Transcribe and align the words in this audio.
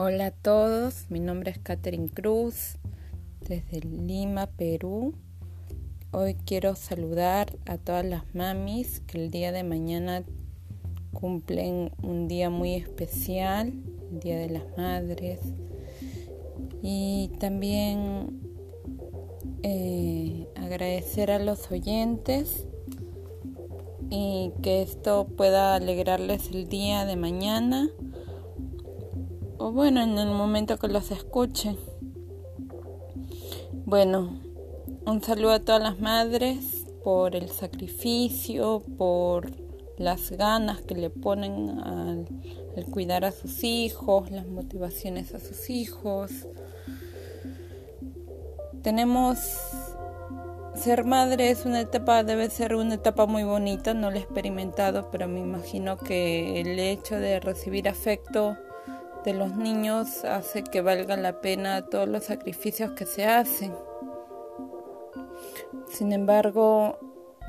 Hola 0.00 0.26
a 0.26 0.30
todos, 0.30 1.06
mi 1.08 1.18
nombre 1.18 1.50
es 1.50 1.58
Catherine 1.58 2.08
Cruz 2.08 2.78
desde 3.40 3.80
Lima, 3.80 4.46
Perú. 4.46 5.12
Hoy 6.12 6.36
quiero 6.46 6.76
saludar 6.76 7.56
a 7.66 7.78
todas 7.78 8.04
las 8.04 8.22
mamis 8.32 9.00
que 9.00 9.18
el 9.18 9.32
día 9.32 9.50
de 9.50 9.64
mañana 9.64 10.22
cumplen 11.12 11.90
un 12.00 12.28
día 12.28 12.48
muy 12.48 12.74
especial, 12.76 13.72
el 14.12 14.20
Día 14.20 14.38
de 14.38 14.50
las 14.50 14.62
Madres. 14.76 15.40
Y 16.80 17.32
también 17.40 18.40
eh, 19.64 20.46
agradecer 20.54 21.32
a 21.32 21.40
los 21.40 21.72
oyentes 21.72 22.68
y 24.10 24.52
que 24.62 24.80
esto 24.82 25.26
pueda 25.26 25.74
alegrarles 25.74 26.50
el 26.52 26.68
día 26.68 27.04
de 27.04 27.16
mañana 27.16 27.90
o 29.58 29.72
bueno, 29.72 30.00
en 30.02 30.16
el 30.18 30.28
momento 30.28 30.78
que 30.78 30.88
los 30.88 31.10
escuchen. 31.10 31.76
Bueno, 33.84 34.38
un 35.06 35.22
saludo 35.22 35.52
a 35.52 35.60
todas 35.60 35.82
las 35.82 35.98
madres 35.98 36.86
por 37.02 37.34
el 37.34 37.48
sacrificio, 37.48 38.82
por 38.96 39.50
las 39.96 40.30
ganas 40.30 40.80
que 40.82 40.94
le 40.94 41.10
ponen 41.10 41.80
al, 41.80 42.26
cuidar 42.90 43.24
a 43.24 43.32
sus 43.32 43.64
hijos, 43.64 44.30
las 44.30 44.46
motivaciones 44.46 45.34
a 45.34 45.40
sus 45.40 45.68
hijos. 45.70 46.30
Tenemos 48.82 49.38
ser 50.76 51.04
madre 51.04 51.50
es 51.50 51.64
una 51.64 51.80
etapa, 51.80 52.22
debe 52.22 52.48
ser 52.50 52.76
una 52.76 52.94
etapa 52.94 53.26
muy 53.26 53.42
bonita, 53.42 53.94
no 53.94 54.10
lo 54.10 54.16
he 54.16 54.20
experimentado, 54.20 55.10
pero 55.10 55.26
me 55.26 55.40
imagino 55.40 55.96
que 55.96 56.60
el 56.60 56.78
hecho 56.78 57.16
de 57.16 57.40
recibir 57.40 57.88
afecto 57.88 58.56
de 59.28 59.34
los 59.34 59.54
niños 59.56 60.24
hace 60.24 60.64
que 60.64 60.80
valga 60.80 61.14
la 61.18 61.42
pena 61.42 61.84
todos 61.84 62.08
los 62.08 62.24
sacrificios 62.24 62.92
que 62.92 63.04
se 63.04 63.26
hacen. 63.26 63.74
Sin 65.90 66.14
embargo, 66.14 66.98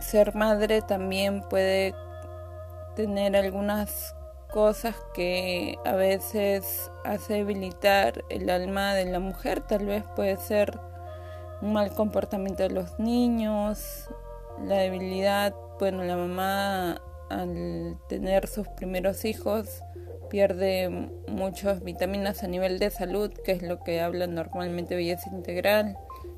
ser 0.02 0.36
madre 0.36 0.82
también 0.82 1.42
puede 1.50 1.96
tener 2.98 3.34
algunas 3.38 4.14
cosas 4.52 4.94
que 5.14 5.80
a 5.86 5.94
veces 5.94 6.92
hace 7.06 7.36
debilitar 7.36 8.26
el 8.28 8.50
alma 8.50 8.94
de 8.94 9.06
la 9.06 9.20
mujer. 9.22 9.62
Tal 9.62 9.86
vez 9.86 10.04
puede 10.18 10.36
ser 10.36 10.78
un 11.62 11.72
mal 11.72 11.94
comportamiento 11.94 12.64
de 12.64 12.72
los 12.72 13.00
niños, 13.00 14.10
la 14.66 14.80
debilidad, 14.80 15.56
bueno, 15.80 16.04
la 16.04 16.18
mamá 16.18 17.02
al 17.30 17.98
tener 18.10 18.48
sus 18.48 18.68
primeros 18.68 19.24
hijos 19.24 19.82
pierde 20.30 20.90
muchas 21.28 21.84
vitaminas 21.84 22.44
a 22.44 22.48
nivel 22.48 22.80
de 22.80 22.90
salud, 22.90 23.32
que 23.32 23.52
es 23.52 23.64
lo 23.64 23.84
que 23.84 24.02
habla 24.02 24.28
normalmente 24.28 24.96
belleza 24.96 25.30
integral, 25.32 25.98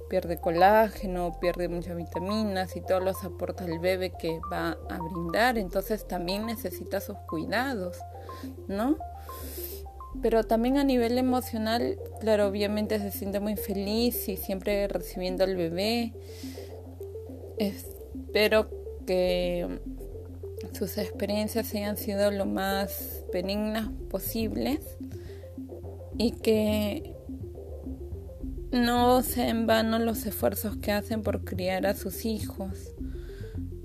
pierde 0.09 0.38
colágeno, 0.38 1.39
pierde 1.39 1.70
muchas 1.70 1.95
vitaminas 1.95 2.75
y 2.75 2.81
todos 2.81 3.03
los 3.03 3.23
aporta 3.23 3.66
el 3.66 3.80
bebé 3.80 4.12
que 4.12 4.39
va 4.52 4.78
a 4.89 4.97
brindar, 4.97 5.58
entonces 5.58 6.08
también 6.08 6.45
necesita 6.45 7.00
sus 7.00 7.17
cuidados, 7.30 7.97
¿no? 8.67 8.97
Pero 10.22 10.44
también 10.44 10.78
a 10.78 10.84
nivel 10.84 11.17
emocional, 11.17 11.97
claro, 12.19 12.47
obviamente 12.47 13.00
se 13.00 13.12
siente 13.12 13.39
muy 13.39 13.56
feliz 13.56 14.28
y 14.28 14.36
siempre 14.36 14.88
recibiendo 14.88 15.45
al 15.45 15.56
bebé. 15.56 16.14
Espero 17.58 18.69
que 19.06 19.80
sus 20.73 20.97
experiencias 20.97 21.73
hayan 21.73 21.95
sido 21.95 22.31
lo 22.31 22.45
más 22.45 23.20
benignas 23.32 23.90
posibles 24.10 24.80
y 26.18 26.32
que 26.32 27.16
no 28.72 29.22
sean 29.22 29.50
en 29.50 29.68
vano 29.68 30.00
los 30.00 30.25
esfuerzos 30.25 30.78
que 30.78 30.92
hacen 30.92 31.24
por 31.24 31.44
criar 31.44 31.86
a 31.86 31.94
sus 31.94 32.25
hijos, 32.25 32.94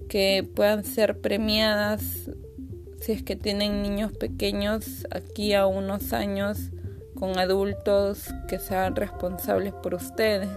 que 0.08 0.48
puedan 0.54 0.84
ser 0.84 1.20
premiadas 1.20 2.30
si 3.00 3.12
es 3.12 3.22
que 3.22 3.36
tienen 3.36 3.82
niños 3.82 4.12
pequeños 4.12 5.06
aquí 5.10 5.54
a 5.54 5.66
unos 5.66 6.12
años 6.12 6.70
con 7.14 7.38
adultos 7.38 8.24
que 8.48 8.58
sean 8.58 8.96
responsables 8.96 9.72
por 9.72 9.94
ustedes. 9.94 10.50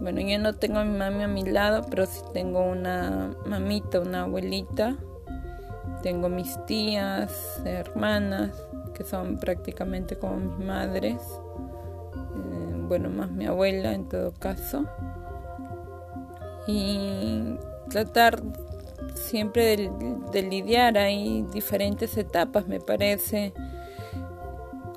Bueno, 0.00 0.20
yo 0.20 0.38
no 0.38 0.54
tengo 0.54 0.78
a 0.78 0.84
mi 0.84 0.98
mami 0.98 1.22
a 1.22 1.28
mi 1.28 1.44
lado, 1.44 1.86
pero 1.88 2.06
sí 2.06 2.20
tengo 2.32 2.62
una 2.62 3.36
mamita, 3.46 4.00
una 4.00 4.22
abuelita. 4.22 4.96
Tengo 6.02 6.28
mis 6.28 6.58
tías, 6.66 7.60
hermanas, 7.64 8.50
que 8.94 9.04
son 9.04 9.38
prácticamente 9.38 10.16
como 10.16 10.36
mis 10.36 10.66
madres. 10.66 11.22
Eh, 12.14 12.74
bueno, 12.88 13.08
más 13.08 13.30
mi 13.30 13.46
abuela 13.46 13.92
en 13.92 14.08
todo 14.08 14.32
caso. 14.32 14.84
Y 16.66 17.56
tratar 17.88 18.42
siempre 19.14 19.76
de, 19.76 19.90
de 20.32 20.42
lidiar, 20.42 20.98
hay 20.98 21.42
diferentes 21.52 22.16
etapas, 22.16 22.66
me 22.66 22.80
parece 22.80 23.52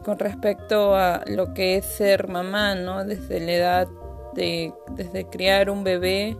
con 0.04 0.20
respecto 0.20 0.96
a 0.96 1.24
lo 1.26 1.54
que 1.54 1.78
es 1.78 1.86
ser 1.86 2.28
mamá, 2.28 2.76
¿no? 2.76 3.04
Desde 3.04 3.40
la 3.40 3.52
edad 3.52 3.88
desde 4.36 5.26
criar 5.30 5.70
un 5.70 5.84
bebé, 5.84 6.38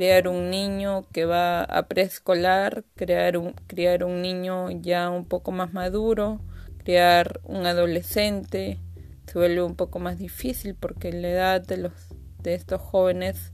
crear 0.00 0.28
un 0.28 0.48
niño 0.48 1.04
que 1.12 1.26
va 1.26 1.62
a 1.62 1.86
preescolar, 1.86 2.84
crear 2.96 3.36
un, 3.36 3.52
criar 3.66 4.02
un 4.02 4.22
niño 4.22 4.70
ya 4.70 5.10
un 5.10 5.26
poco 5.26 5.52
más 5.52 5.74
maduro, 5.74 6.40
crear 6.78 7.38
un 7.44 7.66
adolescente, 7.66 8.78
se 9.26 9.38
vuelve 9.38 9.60
un 9.62 9.74
poco 9.74 9.98
más 9.98 10.16
difícil 10.16 10.74
porque 10.74 11.12
la 11.12 11.28
edad 11.28 11.60
de 11.60 11.76
los 11.76 11.92
de 12.38 12.54
estos 12.54 12.80
jóvenes 12.80 13.50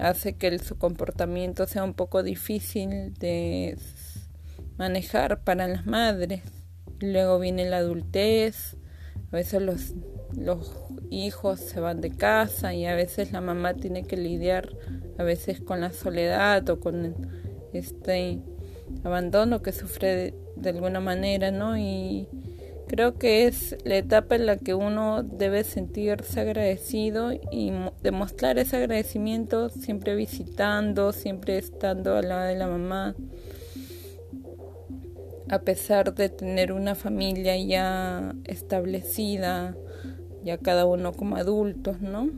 hace 0.00 0.32
que 0.32 0.58
su 0.58 0.78
comportamiento 0.78 1.68
sea 1.68 1.84
un 1.84 1.94
poco 1.94 2.24
difícil 2.24 3.14
de 3.14 3.78
manejar 4.78 5.44
para 5.44 5.68
las 5.68 5.86
madres. 5.86 6.42
Luego 6.98 7.38
viene 7.38 7.70
la 7.70 7.76
adultez, 7.76 8.76
a 9.30 9.36
veces 9.36 9.62
los 9.62 9.94
los 10.36 10.72
hijos 11.10 11.60
se 11.60 11.80
van 11.80 12.00
de 12.00 12.10
casa 12.10 12.74
y 12.74 12.86
a 12.86 12.94
veces 12.94 13.32
la 13.32 13.40
mamá 13.40 13.74
tiene 13.74 14.04
que 14.04 14.16
lidiar 14.16 14.68
a 15.18 15.22
veces 15.22 15.60
con 15.60 15.80
la 15.80 15.92
soledad 15.92 16.68
o 16.70 16.80
con 16.80 17.14
este 17.72 18.40
abandono 19.04 19.62
que 19.62 19.72
sufre 19.72 20.34
de, 20.56 20.70
alguna 20.70 21.00
manera, 21.00 21.50
¿no? 21.50 21.76
Y 21.78 22.28
creo 22.88 23.18
que 23.18 23.46
es 23.46 23.76
la 23.84 23.96
etapa 23.96 24.36
en 24.36 24.46
la 24.46 24.56
que 24.56 24.74
uno 24.74 25.22
debe 25.22 25.64
sentirse 25.64 26.40
agradecido 26.40 27.32
y 27.32 27.72
demostrar 28.02 28.58
ese 28.58 28.76
agradecimiento 28.76 29.70
siempre 29.70 30.14
visitando, 30.14 31.12
siempre 31.12 31.58
estando 31.58 32.16
al 32.16 32.28
lado 32.28 32.46
de 32.46 32.56
la 32.56 32.66
mamá 32.66 33.14
a 35.52 35.58
pesar 35.58 36.14
de 36.14 36.30
tener 36.30 36.72
una 36.72 36.94
familia 36.94 37.58
ya 37.58 38.34
establecida, 38.44 39.76
ya 40.44 40.58
cada 40.58 40.86
uno 40.86 41.12
como 41.12 41.36
adultos, 41.36 42.00
¿no? 42.00 42.28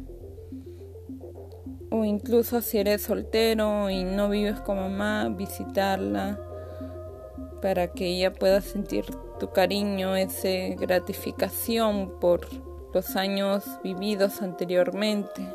O 1.91 2.05
incluso 2.05 2.61
si 2.61 2.79
eres 2.79 3.03
soltero 3.03 3.89
y 3.91 4.05
no 4.05 4.29
vives 4.29 4.61
con 4.61 4.77
mamá, 4.77 5.29
visitarla 5.29 6.41
para 7.63 7.89
que 7.89 8.07
ella 8.07 8.33
pueda 8.33 8.61
sentir 8.61 9.07
tu 9.39 9.51
cariño, 9.51 10.17
esa 10.17 10.49
gratificación 10.79 12.19
por 12.21 12.47
los 12.93 13.17
años 13.17 13.65
vividos 13.83 14.43
anteriormente. 14.43 15.47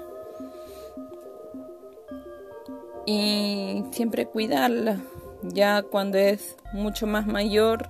Y 3.06 3.84
siempre 3.92 4.26
cuidarla, 4.26 4.98
ya 5.44 5.84
cuando 5.84 6.18
es 6.18 6.58
mucho 6.74 7.08
más 7.08 7.26
mayor, 7.28 7.90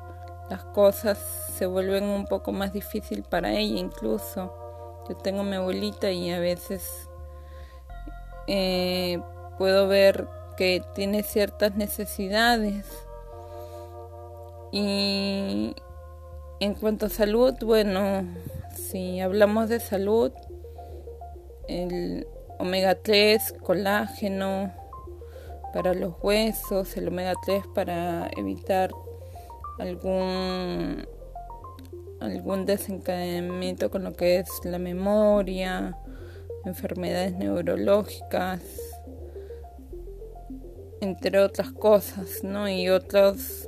las 0.50 0.64
cosas 0.66 1.49
se 1.60 1.66
vuelven 1.66 2.06
un 2.06 2.26
poco 2.26 2.54
más 2.54 2.72
difícil 2.72 3.24
para 3.24 3.52
ella 3.52 3.78
incluso. 3.78 4.54
Yo 5.10 5.18
tengo 5.18 5.44
mi 5.44 5.58
abuelita 5.58 6.10
y 6.10 6.32
a 6.32 6.40
veces 6.40 7.10
eh, 8.48 9.20
puedo 9.58 9.90
ver 9.90 10.26
que 10.56 10.82
tiene 10.96 11.22
ciertas 11.22 11.76
necesidades. 11.76 12.86
Y 14.72 15.76
en 16.62 16.76
cuanto 16.76 17.08
a 17.08 17.10
salud, 17.10 17.54
bueno, 17.62 18.24
si 18.74 19.20
hablamos 19.20 19.68
de 19.68 19.82
salud, 19.82 20.32
el 21.68 22.26
omega 22.58 22.96
3, 22.96 23.56
colágeno 23.62 24.72
para 25.74 25.94
los 25.94 26.14
huesos, 26.24 26.96
el 26.96 27.10
omega 27.10 27.34
3 27.46 27.64
para 27.76 28.30
evitar 28.38 28.92
algún 29.78 31.06
algún 32.20 32.66
desencadenamiento 32.66 33.90
con 33.90 34.04
lo 34.04 34.14
que 34.14 34.40
es 34.40 34.50
la 34.64 34.80
memoria, 34.80 35.98
enfermedades 36.66 37.36
neurológicas, 37.36 38.62
entre 41.02 41.40
otras 41.40 41.72
cosas, 41.72 42.44
¿no? 42.44 42.70
Y 42.70 42.90
otros 42.90 43.68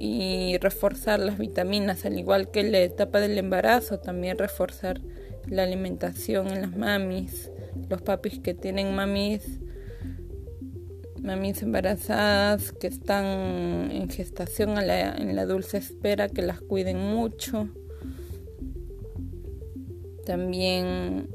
y 0.00 0.58
reforzar 0.58 1.20
las 1.20 1.38
vitaminas, 1.38 2.04
al 2.04 2.18
igual 2.18 2.50
que 2.50 2.64
la 2.64 2.80
etapa 2.80 3.20
del 3.20 3.38
embarazo, 3.38 4.00
también 4.00 4.38
reforzar 4.38 5.00
la 5.46 5.62
alimentación 5.62 6.48
en 6.48 6.62
las 6.62 6.76
mamis, 6.76 7.50
los 7.88 8.02
papis 8.02 8.40
que 8.40 8.54
tienen 8.54 8.94
mamis 8.94 9.60
mamis 11.22 11.62
embarazadas 11.62 12.72
que 12.72 12.88
están 12.88 13.24
en 13.92 14.08
gestación 14.10 14.76
en 14.76 15.36
la 15.36 15.46
dulce 15.46 15.78
espera, 15.78 16.28
que 16.28 16.42
las 16.42 16.60
cuiden 16.60 16.98
mucho. 16.98 17.68
También 20.24 21.28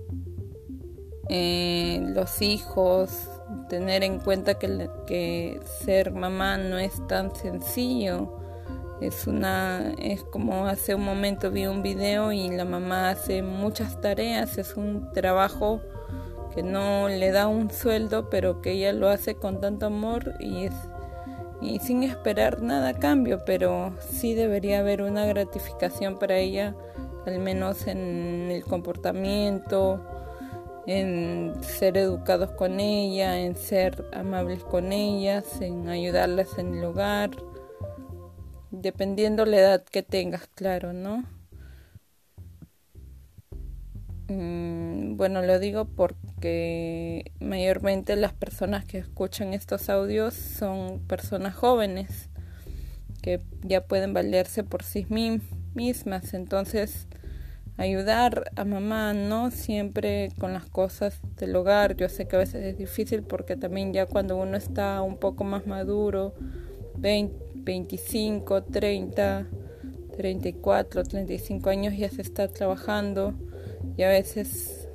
eh, 1.29 1.99
los 2.01 2.41
hijos, 2.41 3.29
tener 3.69 4.03
en 4.03 4.19
cuenta 4.19 4.57
que, 4.57 5.59
ser 5.83 6.11
mamá 6.11 6.57
no 6.57 6.77
es 6.77 7.05
tan 7.07 7.35
sencillo. 7.35 8.33
Es 9.01 9.27
una 9.27 9.93
es 9.99 10.23
como 10.23 10.65
hace 10.65 10.95
un 10.95 11.03
momento 11.03 11.51
vi 11.51 11.67
un 11.67 11.83
video 11.83 12.31
y 12.31 12.49
la 12.49 12.65
mamá 12.65 13.11
hace 13.11 13.43
muchas 13.43 14.01
tareas, 14.01 14.57
es 14.57 14.75
un 14.75 15.11
trabajo 15.13 15.81
que 16.55 16.63
no 16.63 17.07
le 17.07 17.31
da 17.31 17.47
un 17.47 17.69
sueldo, 17.69 18.31
pero 18.31 18.61
que 18.61 18.71
ella 18.71 18.93
lo 18.93 19.09
hace 19.09 19.35
con 19.35 19.59
tanto 19.59 19.85
amor 19.85 20.33
y, 20.39 20.69
y 21.61 21.77
sin 21.77 22.01
esperar 22.01 22.63
nada 22.63 22.89
a 22.89 22.93
cambio, 22.95 23.43
pero 23.45 23.93
sí 23.99 24.33
debería 24.33 24.79
haber 24.79 25.03
una 25.03 25.27
gratificación 25.27 26.17
para 26.17 26.37
ella, 26.39 26.75
al 27.27 27.39
menos 27.39 27.87
en 27.87 28.49
el 28.51 28.63
comportamiento, 28.63 30.01
en 30.87 31.53
ser 31.61 31.97
educados 31.97 32.51
con 32.51 32.79
ella, 32.79 33.39
en 33.39 33.55
ser 33.55 34.05
amables 34.13 34.63
con 34.63 34.93
ellas, 34.93 35.61
en 35.61 35.89
ayudarlas 35.89 36.57
en 36.57 36.77
el 36.77 36.83
hogar, 36.85 37.31
dependiendo 38.71 39.45
la 39.45 39.57
edad 39.57 39.83
que 39.83 40.03
tengas, 40.03 40.47
claro, 40.47 40.93
¿no? 40.93 41.25
Mm, 44.29 45.17
bueno, 45.17 45.41
lo 45.41 45.59
digo 45.59 45.85
porque 45.85 47.31
mayormente 47.39 48.15
las 48.15 48.33
personas 48.33 48.85
que 48.85 48.97
escuchan 48.97 49.53
estos 49.53 49.89
audios 49.89 50.33
son 50.33 50.99
personas 51.07 51.55
jóvenes 51.55 52.29
que 53.21 53.41
ya 53.63 53.85
pueden 53.85 54.13
valerse 54.13 54.63
por 54.63 54.83
sí 54.83 55.05
mismas. 55.73 56.33
Entonces, 56.33 57.07
ayudar 57.77 58.51
a 58.55 58.65
mamá, 58.65 59.13
no 59.13 59.51
siempre 59.51 60.31
con 60.39 60.53
las 60.53 60.65
cosas 60.65 61.21
del 61.37 61.55
hogar. 61.55 61.95
Yo 61.95 62.09
sé 62.09 62.27
que 62.27 62.35
a 62.35 62.39
veces 62.39 62.65
es 62.65 62.77
difícil 62.77 63.23
porque 63.23 63.55
también 63.55 63.93
ya 63.93 64.05
cuando 64.05 64.35
uno 64.35 64.57
está 64.57 65.01
un 65.01 65.17
poco 65.17 65.43
más 65.43 65.67
maduro, 65.67 66.33
20, 66.97 67.35
25, 67.55 68.63
30, 68.63 69.47
34, 70.15 71.03
35 71.03 71.69
años 71.69 71.95
ya 71.95 72.09
se 72.09 72.21
está 72.21 72.47
trabajando 72.47 73.33
y 73.95 74.03
a 74.03 74.09
veces, 74.09 74.89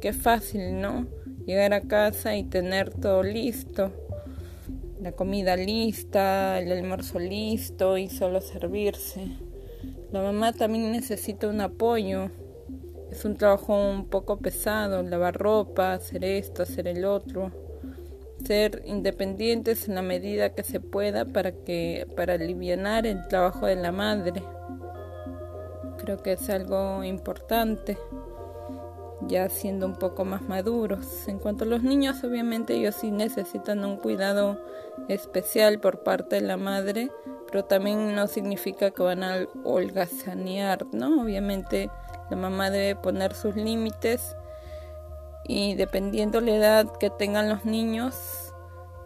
qué 0.00 0.12
fácil, 0.12 0.80
¿no? 0.80 1.06
Llegar 1.46 1.72
a 1.74 1.82
casa 1.82 2.36
y 2.36 2.44
tener 2.44 2.90
todo 2.90 3.22
listo. 3.22 3.92
La 5.00 5.12
comida 5.12 5.56
lista, 5.56 6.58
el 6.60 6.72
almuerzo 6.72 7.18
listo 7.18 7.98
y 7.98 8.08
solo 8.08 8.40
servirse. 8.40 9.28
La 10.14 10.22
mamá 10.22 10.52
también 10.52 10.92
necesita 10.92 11.48
un 11.48 11.60
apoyo. 11.60 12.30
Es 13.10 13.24
un 13.24 13.36
trabajo 13.36 13.74
un 13.74 14.06
poco 14.06 14.38
pesado, 14.38 15.02
lavar 15.02 15.36
ropa, 15.36 15.92
hacer 15.92 16.24
esto, 16.24 16.62
hacer 16.62 16.86
el 16.86 17.04
otro. 17.04 17.50
Ser 18.46 18.84
independientes 18.86 19.88
en 19.88 19.96
la 19.96 20.02
medida 20.02 20.54
que 20.54 20.62
se 20.62 20.78
pueda 20.78 21.24
para 21.24 21.50
que 21.50 22.06
para 22.14 22.34
aliviar 22.34 23.06
el 23.06 23.26
trabajo 23.26 23.66
de 23.66 23.74
la 23.74 23.90
madre. 23.90 24.40
Creo 25.98 26.22
que 26.22 26.34
es 26.34 26.48
algo 26.48 27.02
importante 27.02 27.98
ya 29.26 29.48
siendo 29.48 29.84
un 29.84 29.96
poco 29.96 30.24
más 30.24 30.42
maduros. 30.42 31.26
En 31.26 31.40
cuanto 31.40 31.64
a 31.64 31.66
los 31.66 31.82
niños, 31.82 32.22
obviamente 32.22 32.74
ellos 32.74 32.94
sí 32.94 33.10
necesitan 33.10 33.84
un 33.84 33.96
cuidado 33.96 34.60
especial 35.08 35.80
por 35.80 36.04
parte 36.04 36.36
de 36.36 36.42
la 36.42 36.56
madre, 36.56 37.10
pero 37.54 37.66
también 37.66 38.16
no 38.16 38.26
significa 38.26 38.90
que 38.90 39.00
van 39.04 39.22
a 39.22 39.46
holgazanear, 39.62 40.86
¿no? 40.90 41.22
Obviamente 41.22 41.88
la 42.28 42.36
mamá 42.36 42.68
debe 42.68 42.96
poner 42.96 43.32
sus 43.32 43.54
límites 43.54 44.34
y 45.44 45.76
dependiendo 45.76 46.40
la 46.40 46.50
edad 46.50 46.96
que 46.98 47.10
tengan 47.10 47.48
los 47.48 47.64
niños, 47.64 48.52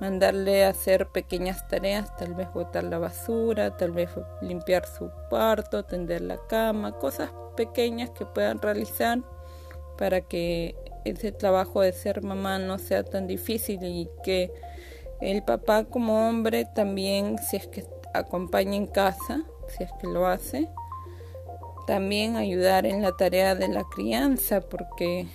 mandarle 0.00 0.64
a 0.64 0.70
hacer 0.70 1.08
pequeñas 1.08 1.68
tareas, 1.68 2.16
tal 2.16 2.32
vez 2.32 2.50
botar 2.54 2.84
la 2.84 2.98
basura, 2.98 3.76
tal 3.76 3.90
vez 3.90 4.08
limpiar 4.40 4.86
su 4.86 5.10
cuarto, 5.28 5.84
tender 5.84 6.22
la 6.22 6.38
cama, 6.48 6.92
cosas 6.92 7.30
pequeñas 7.54 8.08
que 8.12 8.24
puedan 8.24 8.62
realizar 8.62 9.18
para 9.98 10.22
que 10.22 10.74
ese 11.04 11.32
trabajo 11.32 11.82
de 11.82 11.92
ser 11.92 12.22
mamá 12.22 12.58
no 12.58 12.78
sea 12.78 13.04
tan 13.04 13.26
difícil 13.26 13.80
y 13.82 14.08
que 14.24 14.50
el 15.20 15.42
papá 15.42 15.84
como 15.84 16.26
hombre 16.30 16.64
también, 16.64 17.36
si 17.36 17.58
es 17.58 17.66
que 17.66 17.97
acompaña 18.18 18.76
en 18.76 18.86
casa, 18.86 19.42
si 19.68 19.84
es 19.84 19.90
que 20.00 20.06
lo 20.06 20.26
hace, 20.26 20.68
también 21.86 22.36
ayudar 22.36 22.86
en 22.86 23.02
la 23.02 23.16
tarea 23.16 23.54
de 23.54 23.68
la 23.68 23.84
crianza, 23.84 24.60
porque 24.60 25.26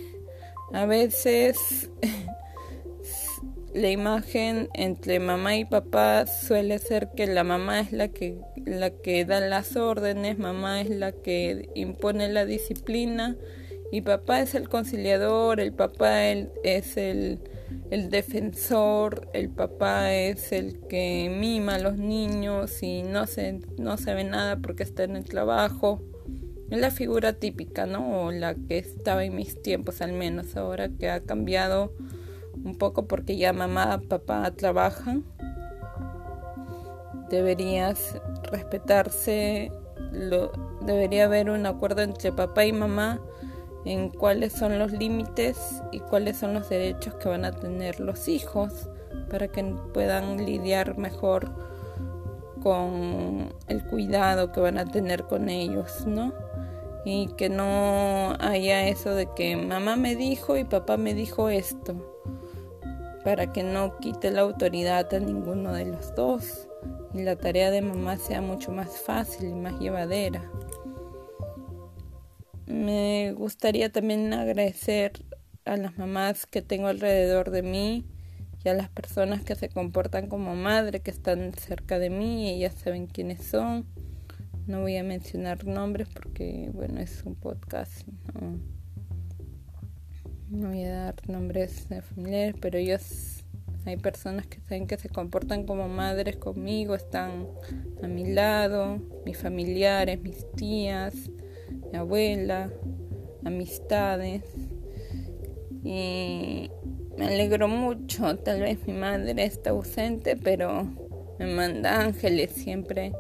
a 0.72 0.86
veces 0.86 1.90
la 3.74 3.90
imagen 3.90 4.70
entre 4.74 5.20
mamá 5.20 5.56
y 5.56 5.66
papá 5.66 6.28
suele 6.28 6.78
ser 6.78 7.10
que 7.16 7.26
la 7.28 7.44
mamá 7.44 7.80
es 7.80 7.92
la 7.92 8.10
que 8.10 8.38
la 8.66 8.92
que 8.92 9.26
da 9.26 9.40
las 9.40 9.76
órdenes, 9.76 10.38
mamá 10.38 10.82
es 10.82 10.90
la 10.90 11.12
que 11.12 11.70
impone 11.76 12.30
la 12.30 12.46
disciplina 12.46 13.36
y 13.92 14.02
papá 14.02 14.42
es 14.42 14.56
el 14.56 14.70
conciliador, 14.70 15.60
el 15.60 15.74
papá 15.74 16.24
es 16.26 16.98
el, 16.98 17.40
el 17.90 18.10
defensor, 18.10 19.30
el 19.34 19.50
papá 19.50 20.14
es 20.14 20.52
el 20.52 20.80
que 20.88 21.30
mima 21.30 21.76
a 21.76 21.80
los 21.80 21.98
niños 21.98 22.82
y 22.82 23.04
no 23.04 23.28
se, 23.28 23.60
no 23.78 23.98
se 23.98 24.14
ve 24.14 24.24
nada 24.24 24.58
porque 24.58 24.84
está 24.84 25.04
en 25.04 25.16
el 25.16 25.26
trabajo. 25.26 26.02
Es 26.72 26.80
la 26.80 26.90
figura 26.90 27.34
típica, 27.34 27.86
¿no? 27.86 28.24
O 28.24 28.32
la 28.32 28.56
que 28.56 28.80
estaba 28.80 29.24
en 29.24 29.36
mis 29.36 29.62
tiempos 29.62 30.02
al 30.02 30.14
menos, 30.14 30.56
ahora 30.56 30.90
que 30.90 31.10
ha 31.10 31.22
cambiado 31.22 31.94
un 32.64 32.76
poco 32.76 33.08
porque 33.08 33.38
ya 33.38 33.54
mamá, 33.54 34.02
papá 34.08 34.50
trabajan. 34.56 35.24
Deberías 37.30 38.20
respetarse, 38.52 39.72
debería 40.82 41.26
haber 41.26 41.50
un 41.50 41.66
acuerdo 41.66 42.02
entre 42.02 42.32
papá 42.32 42.66
y 42.66 42.74
mamá 42.74 43.22
en 43.86 44.10
cuáles 44.10 44.54
son 44.54 44.80
los 44.80 44.92
límites 44.92 45.82
y 45.92 46.00
cuáles 46.00 46.38
son 46.38 46.54
los 46.54 46.70
derechos 46.70 47.16
que 47.16 47.30
van 47.30 47.46
a 47.46 47.52
tener 47.52 48.00
los 48.00 48.28
hijos 48.28 48.90
para 49.30 49.48
que 49.48 49.64
puedan 49.94 50.46
lidiar 50.46 50.98
mejor 50.98 51.52
con 52.62 53.54
el 53.68 53.84
cuidado 53.84 54.52
que 54.52 54.62
van 54.62 54.78
a 54.78 54.86
tener 54.86 55.24
con 55.24 55.50
ellos, 55.50 56.06
¿no? 56.08 56.34
Y 57.06 57.28
que 57.36 57.50
no 57.50 58.36
haya 58.40 58.88
eso 58.88 59.14
de 59.14 59.28
que 59.36 59.58
mamá 59.58 59.98
me 59.98 60.16
dijo 60.16 60.56
y 60.56 60.64
papá 60.64 60.96
me 60.96 61.14
dijo 61.14 61.50
esto, 61.50 61.96
para 63.26 63.52
que 63.52 63.64
no 63.64 63.98
quite 63.98 64.32
la 64.32 64.42
autoridad 64.42 65.14
a 65.14 65.20
ninguno 65.20 65.74
de 65.74 65.86
los 65.86 66.16
dos 66.16 66.70
y 67.14 67.24
la 67.24 67.36
tarea 67.36 67.72
de 67.72 67.82
mamá 67.82 68.18
sea 68.18 68.42
mucho 68.42 68.72
más 68.72 68.98
fácil 69.02 69.50
y 69.50 69.54
más 69.54 69.78
llevadera. 69.80 70.50
Me 72.74 73.34
gustaría 73.34 73.92
también 73.92 74.34
agradecer 74.34 75.12
a 75.64 75.78
las 75.78 75.96
mamás 76.00 76.48
que 76.48 76.64
tengo 76.64 76.88
alrededor 76.88 77.52
de 77.52 77.62
mí 77.62 78.04
y 78.66 78.70
a 78.70 78.74
las 78.74 78.90
personas 78.90 79.44
que 79.44 79.54
se 79.54 79.70
comportan 79.70 80.26
como 80.26 80.56
madre, 80.56 81.00
que 81.00 81.12
están 81.12 81.54
cerca 81.54 82.00
de 82.00 82.10
mí 82.10 82.50
ellas 82.50 82.74
saben 82.74 83.06
quiénes 83.06 83.44
son. 83.46 83.86
No 84.66 84.82
voy 84.82 84.98
a 84.98 85.04
mencionar 85.04 85.68
nombres 85.68 86.08
porque, 86.12 86.72
bueno, 86.74 87.00
es 87.00 87.22
un 87.26 87.36
podcast. 87.36 88.08
No, 88.34 88.58
no 90.50 90.70
voy 90.70 90.84
a 90.86 90.96
dar 90.96 91.30
nombres 91.30 91.88
de 91.90 92.02
familiares, 92.02 92.56
pero 92.60 92.80
ellos, 92.80 93.46
hay 93.86 93.98
personas 93.98 94.48
que 94.48 94.60
saben 94.62 94.88
que 94.88 94.98
se 94.98 95.10
comportan 95.10 95.68
como 95.68 95.88
madres 95.90 96.38
conmigo, 96.38 96.96
están 96.96 97.50
a 98.02 98.08
mi 98.08 98.34
lado, 98.34 99.00
mis 99.28 99.38
familiares, 99.38 100.20
mis 100.20 100.52
tías 100.54 101.30
mi 101.92 101.98
abuela, 101.98 102.72
amistades. 103.44 104.44
Y 105.84 106.70
me 107.18 107.26
alegro 107.26 107.68
mucho, 107.68 108.38
tal 108.38 108.62
vez 108.62 108.86
mi 108.88 108.94
madre 108.94 109.44
está 109.44 109.72
ausente, 109.72 110.38
pero 110.38 110.88
me 111.40 111.48
manda 111.48 112.02
ángeles 112.02 112.52
siempre 112.52 113.14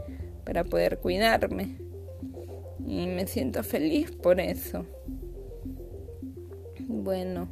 para 0.46 0.64
poder 0.64 1.00
cuidarme. 1.00 1.78
Y 2.86 3.08
me 3.08 3.28
siento 3.28 3.64
feliz 3.64 4.12
por 4.12 4.40
eso. 4.40 4.86
Bueno, 6.88 7.50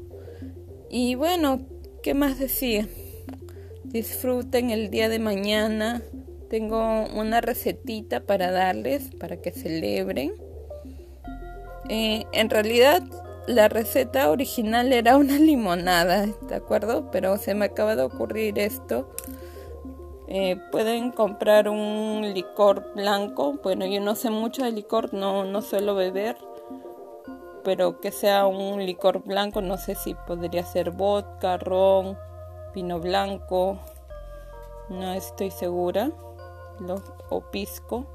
y 0.90 1.16
bueno, 1.16 1.62
¿qué 2.04 2.14
más 2.14 2.40
decir? 2.40 2.88
disfruten 3.92 4.70
el 4.70 4.90
día 4.90 5.10
de 5.10 5.20
mañana. 5.20 6.02
Tengo 6.50 7.06
una 7.14 7.42
recetita 7.42 8.22
para 8.22 8.52
darles 8.52 9.12
para 9.20 9.38
que 9.38 9.52
celebren. 9.52 10.34
Eh, 11.94 12.26
en 12.32 12.50
realidad 12.50 13.04
la 13.48 13.68
receta 13.68 14.32
original 14.32 14.94
era 14.94 15.18
una 15.18 15.38
limonada, 15.40 16.26
¿de 16.26 16.56
acuerdo? 16.56 17.12
Pero 17.12 17.36
se 17.36 17.54
me 17.54 17.66
acaba 17.66 17.98
de 17.98 18.04
ocurrir 18.04 18.58
esto. 18.60 19.10
Eh, 20.30 20.58
pueden 20.72 21.12
comprar 21.12 21.68
un 21.68 22.32
licor 22.34 22.94
blanco. 22.96 23.60
Bueno, 23.62 23.86
yo 23.86 24.00
no 24.00 24.16
sé 24.16 24.30
mucho 24.30 24.64
de 24.64 24.72
licor, 24.72 25.14
no, 25.14 25.44
no 25.44 25.62
suelo 25.62 25.94
beber. 25.94 26.38
Pero 27.66 28.00
que 28.00 28.14
sea 28.14 28.46
un 28.46 28.86
licor 28.86 29.22
blanco, 29.26 29.62
no 29.62 29.76
sé 29.76 29.96
si 29.96 30.14
podría 30.14 30.64
ser 30.64 30.92
vodka, 30.92 31.58
ron, 31.58 32.18
vino 32.74 33.02
blanco. 33.02 33.78
No 34.88 35.12
estoy 35.12 35.52
segura. 35.52 36.10
o 37.30 37.42
pisco, 37.52 38.06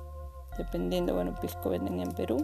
dependiendo, 0.57 1.13
bueno, 1.13 1.35
pisco 1.39 1.69
venden 1.69 2.01
en 2.01 2.13
Perú. 2.13 2.39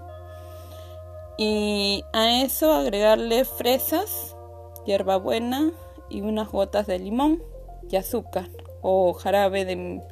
Y 1.39 2.05
a 2.13 2.43
eso 2.43 2.73
agregarle 2.73 3.45
fresas, 3.45 4.37
hierbabuena 4.85 5.73
y 6.09 6.21
unas 6.21 6.51
gotas 6.51 6.87
de 6.87 6.99
limón 6.99 7.43
y 7.91 7.97
azúcar 7.97 8.49
o 8.83 9.15
jarabe 9.15 9.65
de 9.65 10.03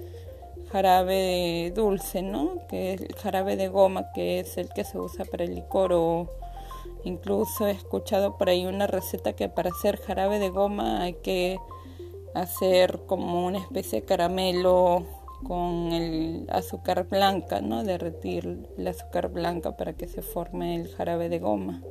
jarabe 0.70 1.72
dulce, 1.74 2.22
¿no? 2.22 2.66
Que 2.68 2.94
es 2.94 3.00
el 3.00 3.14
jarabe 3.16 3.56
de 3.56 3.68
goma, 3.68 4.12
que 4.12 4.40
es 4.40 4.56
el 4.56 4.68
que 4.68 4.84
se 4.84 4.98
usa 4.98 5.24
para 5.24 5.44
el 5.44 5.54
licor 5.54 5.92
o 5.92 6.28
incluso 7.04 7.66
he 7.66 7.72
escuchado 7.72 8.36
por 8.38 8.48
ahí 8.48 8.66
una 8.66 8.86
receta 8.86 9.32
que 9.32 9.48
para 9.48 9.70
hacer 9.70 9.98
jarabe 9.98 10.38
de 10.38 10.50
goma 10.50 11.02
hay 11.02 11.14
que 11.14 11.58
hacer 12.34 13.00
como 13.06 13.46
una 13.46 13.58
especie 13.58 14.00
de 14.00 14.06
caramelo 14.06 15.04
con 15.42 15.92
el 15.92 16.46
azúcar 16.50 17.08
blanca, 17.08 17.60
¿no? 17.60 17.84
Derretir 17.84 18.68
el 18.76 18.88
azúcar 18.88 19.30
blanca 19.30 19.76
para 19.76 19.94
que 19.94 20.06
se 20.06 20.22
forme 20.22 20.76
el 20.76 20.88
jarabe 20.88 21.28
de 21.28 21.38
goma. 21.38 21.82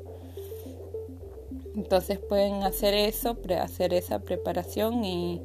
Entonces 1.75 2.19
pueden 2.19 2.63
hacer 2.63 2.93
eso, 2.93 3.37
hacer 3.61 3.93
esa 3.93 4.19
preparación 4.19 5.05
y, 5.05 5.41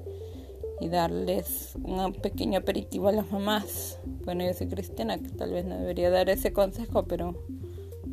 y 0.81 0.89
darles 0.89 1.77
un 1.83 2.13
pequeño 2.13 2.59
aperitivo 2.59 3.09
a 3.09 3.13
las 3.13 3.31
mamás. 3.31 3.99
Bueno, 4.25 4.45
yo 4.45 4.53
soy 4.55 4.69
cristiana, 4.69 5.19
que 5.19 5.29
tal 5.29 5.53
vez 5.53 5.65
no 5.65 5.79
debería 5.79 6.11
dar 6.11 6.31
ese 6.31 6.53
consejo, 6.53 7.05
pero 7.05 7.35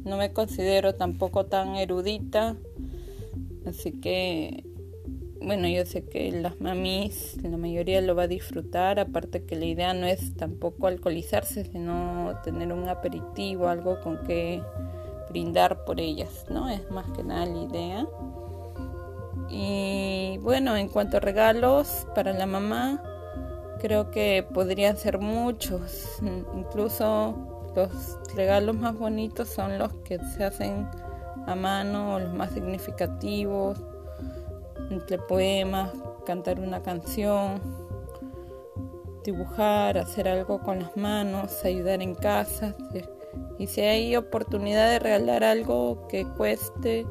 no 0.03 0.17
me 0.17 0.33
considero 0.33 0.95
tampoco 0.95 1.45
tan 1.45 1.75
erudita. 1.75 2.57
Así 3.65 3.91
que 3.91 4.65
bueno, 5.41 5.67
yo 5.67 5.85
sé 5.85 6.03
que 6.03 6.31
las 6.31 6.61
mamis, 6.61 7.37
la 7.41 7.57
mayoría 7.57 8.01
lo 8.01 8.15
va 8.15 8.23
a 8.23 8.27
disfrutar, 8.27 8.99
aparte 8.99 9.43
que 9.43 9.55
la 9.55 9.65
idea 9.65 9.93
no 9.93 10.05
es 10.05 10.35
tampoco 10.35 10.87
alcoholizarse, 10.87 11.65
sino 11.65 12.39
tener 12.43 12.71
un 12.71 12.87
aperitivo, 12.87 13.67
algo 13.67 13.99
con 14.01 14.23
que 14.23 14.61
brindar 15.29 15.83
por 15.83 15.99
ellas, 15.99 16.45
¿no? 16.49 16.69
Es 16.69 16.89
más 16.91 17.09
que 17.11 17.23
nada 17.23 17.45
la 17.45 17.63
idea. 17.63 18.07
Y 19.49 20.37
bueno, 20.41 20.77
en 20.77 20.87
cuanto 20.87 21.17
a 21.17 21.19
regalos 21.19 22.07
para 22.13 22.33
la 22.33 22.45
mamá, 22.45 23.01
creo 23.79 24.11
que 24.11 24.45
podrían 24.53 24.95
ser 24.95 25.17
muchos, 25.17 26.19
incluso 26.55 27.71
los 27.75 28.19
regalos 28.35 28.75
más 28.75 28.95
bonitos 28.95 29.49
son 29.49 29.79
los 29.79 29.93
que 30.05 30.19
se 30.19 30.43
hacen 30.43 30.87
a 31.47 31.55
mano, 31.55 32.19
los 32.19 32.33
más 32.33 32.51
significativos 32.51 33.81
entre 34.91 35.17
poemas, 35.17 35.91
cantar 36.25 36.59
una 36.59 36.83
canción, 36.83 37.61
dibujar, 39.23 39.97
hacer 39.97 40.27
algo 40.27 40.61
con 40.61 40.79
las 40.79 40.95
manos, 40.97 41.63
ayudar 41.63 42.01
en 42.01 42.15
casa. 42.15 42.75
Y 43.57 43.67
si 43.67 43.81
hay 43.81 44.15
oportunidad 44.15 44.89
de 44.89 44.99
regalar 44.99 45.43
algo 45.43 46.07
que 46.07 46.25
cueste 46.25 47.05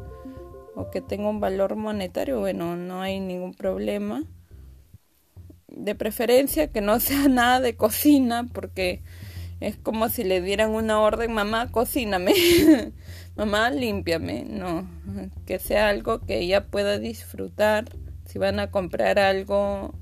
o 0.74 0.90
que 0.90 1.00
tenga 1.00 1.28
un 1.28 1.40
valor 1.40 1.76
monetario, 1.76 2.40
bueno, 2.40 2.76
no 2.76 3.02
hay 3.02 3.20
ningún 3.20 3.54
problema. 3.54 4.24
De 5.68 5.94
preferencia 5.94 6.72
que 6.72 6.80
no 6.80 7.00
sea 7.00 7.28
nada 7.28 7.60
de 7.60 7.76
cocina, 7.76 8.48
porque 8.52 9.02
es 9.60 9.76
como 9.76 10.08
si 10.08 10.24
le 10.24 10.40
dieran 10.40 10.70
una 10.70 11.00
orden, 11.00 11.32
mamá, 11.32 11.70
cocíname, 11.70 12.32
mamá, 13.36 13.70
límpiame. 13.70 14.44
No, 14.48 14.88
que 15.46 15.58
sea 15.58 15.90
algo 15.90 16.20
que 16.20 16.38
ella 16.38 16.66
pueda 16.66 16.98
disfrutar. 16.98 17.84
Si 18.24 18.38
van 18.38 18.58
a 18.58 18.70
comprar 18.70 19.18
algo, 19.18 19.92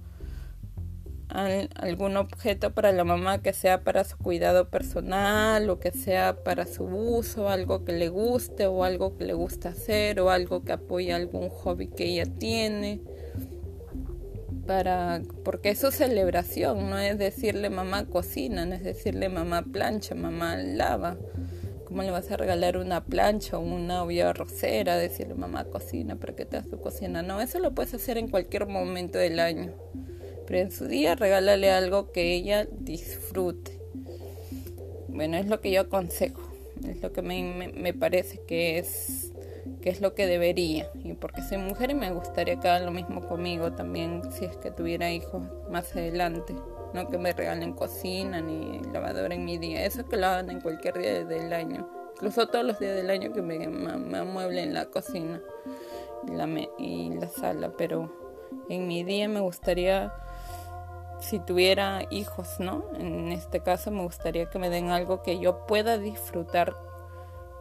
algún 1.29 2.17
objeto 2.17 2.73
para 2.73 2.93
la 2.93 3.05
mamá 3.05 3.43
que 3.43 3.53
sea 3.53 3.83
para 3.83 4.05
su 4.05 4.17
cuidado 4.17 4.69
personal 4.69 5.69
o 5.71 5.81
que 5.81 5.91
sea 5.91 6.45
para 6.45 6.67
su 6.67 6.85
uso, 6.85 7.49
algo 7.49 7.85
que 7.85 7.93
le 7.93 8.09
guste 8.09 8.67
o 8.67 8.85
algo 8.85 9.17
que 9.17 9.25
le 9.25 9.35
gusta 9.35 9.71
hacer 9.71 10.21
o 10.21 10.31
algo 10.31 10.63
que 10.63 10.73
apoye 10.73 11.13
algún 11.13 11.49
hobby 11.49 11.89
que 11.89 12.05
ella 12.05 12.27
tiene 12.27 13.01
para 14.69 15.23
porque 15.45 15.71
es 15.71 15.79
su 15.79 15.91
celebración, 15.91 16.91
no 16.91 16.99
es 16.99 17.17
decirle 17.17 17.71
mamá 17.71 18.05
cocina, 18.05 18.67
no 18.67 18.75
es 18.75 18.85
decirle 18.85 19.31
mamá 19.31 19.63
plancha, 19.63 20.15
mamá 20.15 20.57
lava. 20.59 21.17
¿Cómo 21.87 22.03
le 22.03 22.11
vas 22.11 22.31
a 22.31 22.37
regalar 22.37 22.77
una 22.77 23.03
plancha 23.03 23.57
o 23.57 23.63
una 23.63 24.05
olla 24.05 24.35
rosera? 24.35 24.99
Decirle 24.99 25.35
mamá 25.35 25.65
cocina 25.65 26.17
para 26.17 26.37
que 26.37 26.45
te 26.45 26.59
hagas 26.59 26.69
tu 26.69 26.79
cocina. 26.79 27.23
No, 27.23 27.41
eso 27.41 27.61
lo 27.61 27.75
puedes 27.75 27.95
hacer 27.95 28.19
en 28.19 28.29
cualquier 28.29 28.67
momento 28.67 29.17
del 29.17 29.41
año. 29.41 29.73
Pero 30.47 30.59
en 30.59 30.71
su 30.71 30.87
día 30.87 31.15
regálale 31.15 31.71
algo 31.71 32.13
que 32.13 32.35
ella 32.35 32.69
disfrute. 32.71 33.81
Bueno, 35.09 35.39
es 35.39 35.47
lo 35.47 35.63
que 35.63 35.71
yo 35.71 35.81
aconsejo. 35.81 36.43
Es 36.87 37.01
lo 37.01 37.11
que 37.11 37.23
me, 37.23 37.73
me 37.75 37.95
parece 37.95 38.43
que 38.47 38.79
es 38.79 39.28
que 39.83 39.91
es 39.91 40.01
lo 40.01 40.15
que 40.15 40.27
debería. 40.27 40.91
Y 41.05 41.15
porque 41.15 41.43
soy 41.43 41.59
mujer 41.59 41.91
y 41.91 41.95
me 41.95 42.11
gustaría 42.11 42.59
que 42.59 42.69
hagan 42.69 42.87
lo 42.87 42.93
mismo 42.93 43.21
conmigo 43.27 43.73
también 43.73 44.23
si 44.33 44.45
es 44.45 44.57
que 44.57 44.71
tuviera 44.71 45.11
hijos 45.11 45.43
más 45.71 45.93
adelante. 45.93 46.55
No 46.95 47.09
que 47.09 47.19
me 47.19 47.33
regalen 47.33 47.75
cocina 47.75 48.41
ni 48.41 48.81
lavadora 48.93 49.35
en 49.35 49.45
mi 49.45 49.59
día. 49.59 49.85
Eso 49.85 50.07
que 50.07 50.17
lo 50.17 50.27
hagan 50.27 50.51
en 50.51 50.61
cualquier 50.61 50.99
día 50.99 51.25
del 51.25 51.53
año. 51.53 51.89
Incluso 52.15 52.49
todos 52.49 52.65
los 52.65 52.79
días 52.79 52.97
del 52.97 53.11
año 53.11 53.33
que 53.33 53.43
me, 53.43 53.69
me, 53.69 54.19
amueblen 54.19 54.75
la 54.75 54.87
cocina 54.87 55.41
y 56.27 56.33
la, 56.33 56.49
y 56.79 57.11
la 57.11 57.29
sala. 57.29 57.73
Pero 57.77 58.11
en 58.69 58.89
mi 58.89 59.05
día 59.05 59.29
me 59.29 59.41
gustaría 59.41 60.13
si 61.21 61.39
tuviera 61.39 62.03
hijos, 62.11 62.59
¿no? 62.59 62.85
En 62.99 63.33
este 63.33 63.61
caso 63.61 63.91
me 63.91 64.03
gustaría 64.03 64.49
que 64.49 64.59
me 64.59 64.71
den 64.71 64.91
algo 64.91 65.23
que 65.23 65.39
yo 65.39 65.67
pueda 65.67 65.99
disfrutar 65.99 66.75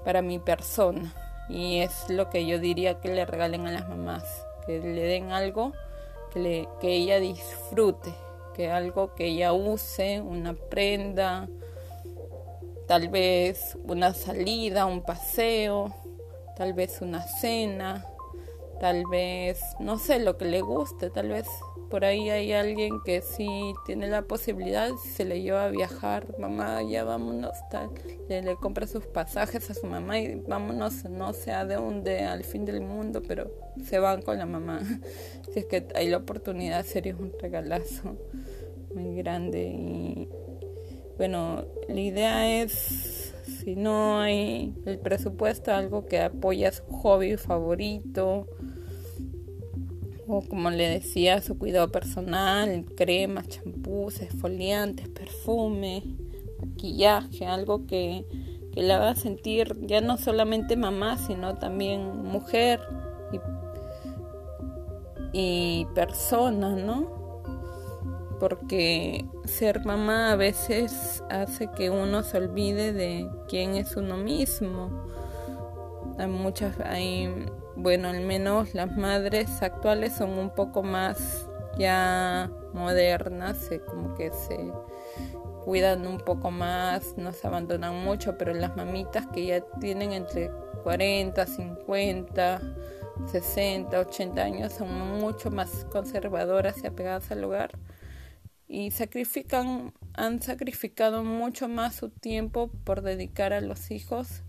para 0.06 0.22
mi 0.22 0.40
persona. 0.40 1.14
Y 1.50 1.80
es 1.80 2.10
lo 2.10 2.30
que 2.30 2.46
yo 2.46 2.60
diría 2.60 3.00
que 3.00 3.10
le 3.10 3.26
regalen 3.26 3.68
a 3.68 3.72
las 3.72 3.88
mamás, 3.88 4.24
que 4.66 4.80
le 4.80 5.02
den 5.04 5.32
algo 5.32 5.74
que, 6.32 6.40
le, 6.40 6.70
que 6.82 6.94
ella 6.94 7.20
disfrute, 7.20 8.14
que 8.54 8.70
algo 8.70 9.16
que 9.16 9.28
ella 9.28 9.54
use, 9.54 10.22
una 10.22 10.54
prenda, 10.54 11.48
tal 12.88 13.10
vez 13.10 13.78
una 13.84 14.14
salida, 14.14 14.86
un 14.86 15.02
paseo, 15.02 15.94
tal 16.58 16.74
vez 16.74 17.02
una 17.02 17.22
cena, 17.22 18.06
tal 18.80 19.06
vez, 19.10 19.60
no 19.80 19.98
sé, 19.98 20.20
lo 20.20 20.38
que 20.38 20.46
le 20.46 20.62
guste, 20.62 21.10
tal 21.10 21.30
vez 21.30 21.48
por 21.90 22.04
ahí 22.04 22.30
hay 22.30 22.52
alguien 22.52 23.02
que 23.06 23.22
sí 23.22 23.74
tiene 23.86 24.08
la 24.08 24.24
posibilidad, 24.24 24.92
se 24.96 25.26
le 25.26 25.42
lleva 25.42 25.66
a 25.66 25.70
viajar, 25.70 26.38
mamá, 26.38 26.82
ya 26.84 27.04
vámonos, 27.04 27.56
tal, 27.70 27.90
le, 28.28 28.42
le, 28.42 28.56
compra 28.56 28.88
sus 28.88 29.06
pasajes 29.06 29.70
a 29.70 29.74
su 29.74 29.88
mamá 29.88 30.20
y 30.20 30.36
vámonos, 30.36 31.06
no 31.06 31.34
sea 31.34 31.66
de 31.66 31.76
dónde, 31.76 32.24
al 32.24 32.44
fin 32.44 32.66
del 32.66 32.82
mundo, 32.82 33.22
pero 33.26 33.52
se 33.84 34.00
van 34.00 34.22
con 34.22 34.38
la 34.38 34.46
mamá. 34.46 34.82
Si 35.54 35.60
es 35.60 35.66
que 35.66 35.88
hay 35.96 36.10
la 36.10 36.18
oportunidad, 36.18 36.86
sería 36.86 37.16
un 37.16 37.32
regalazo 37.40 38.18
muy 38.94 39.16
grande. 39.16 39.64
Y 39.64 40.30
bueno, 41.18 41.66
la 41.88 42.00
idea 42.00 42.62
es, 42.62 43.17
si 43.48 43.76
no 43.76 44.20
hay 44.20 44.74
el 44.86 45.00
presupuesto, 45.00 45.74
algo 45.74 46.06
que 46.06 46.22
apoya 46.22 46.72
su 46.72 46.84
hobby 46.84 47.38
favorito 47.38 48.48
o 50.28 50.42
como 50.42 50.70
le 50.70 50.90
decía, 50.90 51.42
su 51.42 51.58
cuidado 51.58 51.90
personal, 51.90 52.86
cremas, 52.96 53.48
champús, 53.48 54.22
esfoliantes, 54.22 55.08
perfume, 55.08 56.04
maquillaje, 56.60 57.46
algo 57.46 57.88
que, 57.88 58.26
que 58.74 58.82
la 58.82 58.98
haga 58.98 59.16
sentir 59.16 59.74
ya 59.82 60.02
no 60.02 60.18
solamente 60.18 60.76
mamá, 60.76 61.18
sino 61.18 61.56
también 61.58 62.24
mujer 62.24 62.82
y, 63.32 63.40
y 65.82 65.86
persona, 65.96 66.76
¿no? 66.76 67.17
Porque 68.40 69.26
ser 69.46 69.84
mamá 69.86 70.32
a 70.32 70.36
veces 70.36 71.24
hace 71.30 71.70
que 71.72 71.90
uno 71.90 72.24
se 72.24 72.38
olvide 72.38 72.94
de 72.94 73.30
quién 73.48 73.76
es 73.76 73.96
uno 73.96 74.18
mismo. 74.18 75.06
Hay 76.18 76.28
muchas, 76.28 76.80
hay 76.80 77.48
bueno, 77.76 78.10
al 78.10 78.22
menos 78.22 78.74
las 78.74 78.96
madres 78.98 79.62
actuales 79.62 80.14
son 80.14 80.38
un 80.38 80.50
poco 80.50 80.82
más 80.82 81.48
ya 81.78 82.50
modernas, 82.74 83.58
se, 83.58 83.80
como 83.82 84.16
que 84.16 84.32
se 84.32 84.72
cuidan 85.64 86.08
un 86.08 86.18
poco 86.18 86.50
más, 86.50 87.16
no 87.18 87.34
se 87.34 87.46
abandonan 87.46 88.04
mucho, 88.04 88.38
pero 88.38 88.54
las 88.54 88.76
mamitas 88.76 89.28
que 89.28 89.46
ya 89.46 89.62
tienen 89.80 90.12
entre 90.12 90.50
40, 90.84 91.46
50, 91.46 92.62
60, 93.32 94.00
80 94.00 94.42
años 94.42 94.74
son 94.74 95.20
mucho 95.20 95.52
más 95.52 95.86
conservadoras 95.92 96.84
y 96.84 96.88
apegadas 96.88 97.30
al 97.32 97.44
hogar 97.44 97.72
y 98.68 98.92
sacrifican, 98.92 99.94
han 100.14 100.42
sacrificado 100.42 101.24
mucho 101.24 101.68
más 101.68 101.96
su 101.96 102.10
tiempo 102.10 102.70
por 102.84 103.02
dedicar 103.02 103.54
a 103.54 103.62
los 103.62 103.92
hijos 103.92 104.44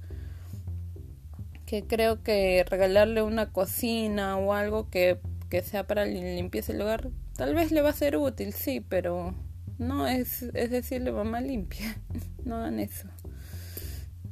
que 1.67 1.85
creo 1.87 2.23
que 2.23 2.65
regalarle 2.69 3.23
una 3.23 3.53
cocina 3.53 4.39
o 4.39 4.55
algo 4.55 4.89
que, 4.91 5.19
que 5.51 5.63
sea 5.63 5.87
para 5.87 6.07
limpieza 6.07 6.73
el 6.73 6.81
hogar 6.81 7.11
tal 7.39 7.55
vez 7.55 7.71
le 7.71 7.83
va 7.83 7.91
a 7.91 7.95
ser 7.95 8.17
útil, 8.17 8.53
sí, 8.53 8.81
pero 8.81 9.33
no 9.79 10.09
es, 10.09 10.43
es 10.43 10.71
decirle 10.71 11.13
mamá 11.13 11.41
limpia, 11.41 11.97
no 12.45 12.57
hagan 12.57 12.81
eso. 12.81 13.09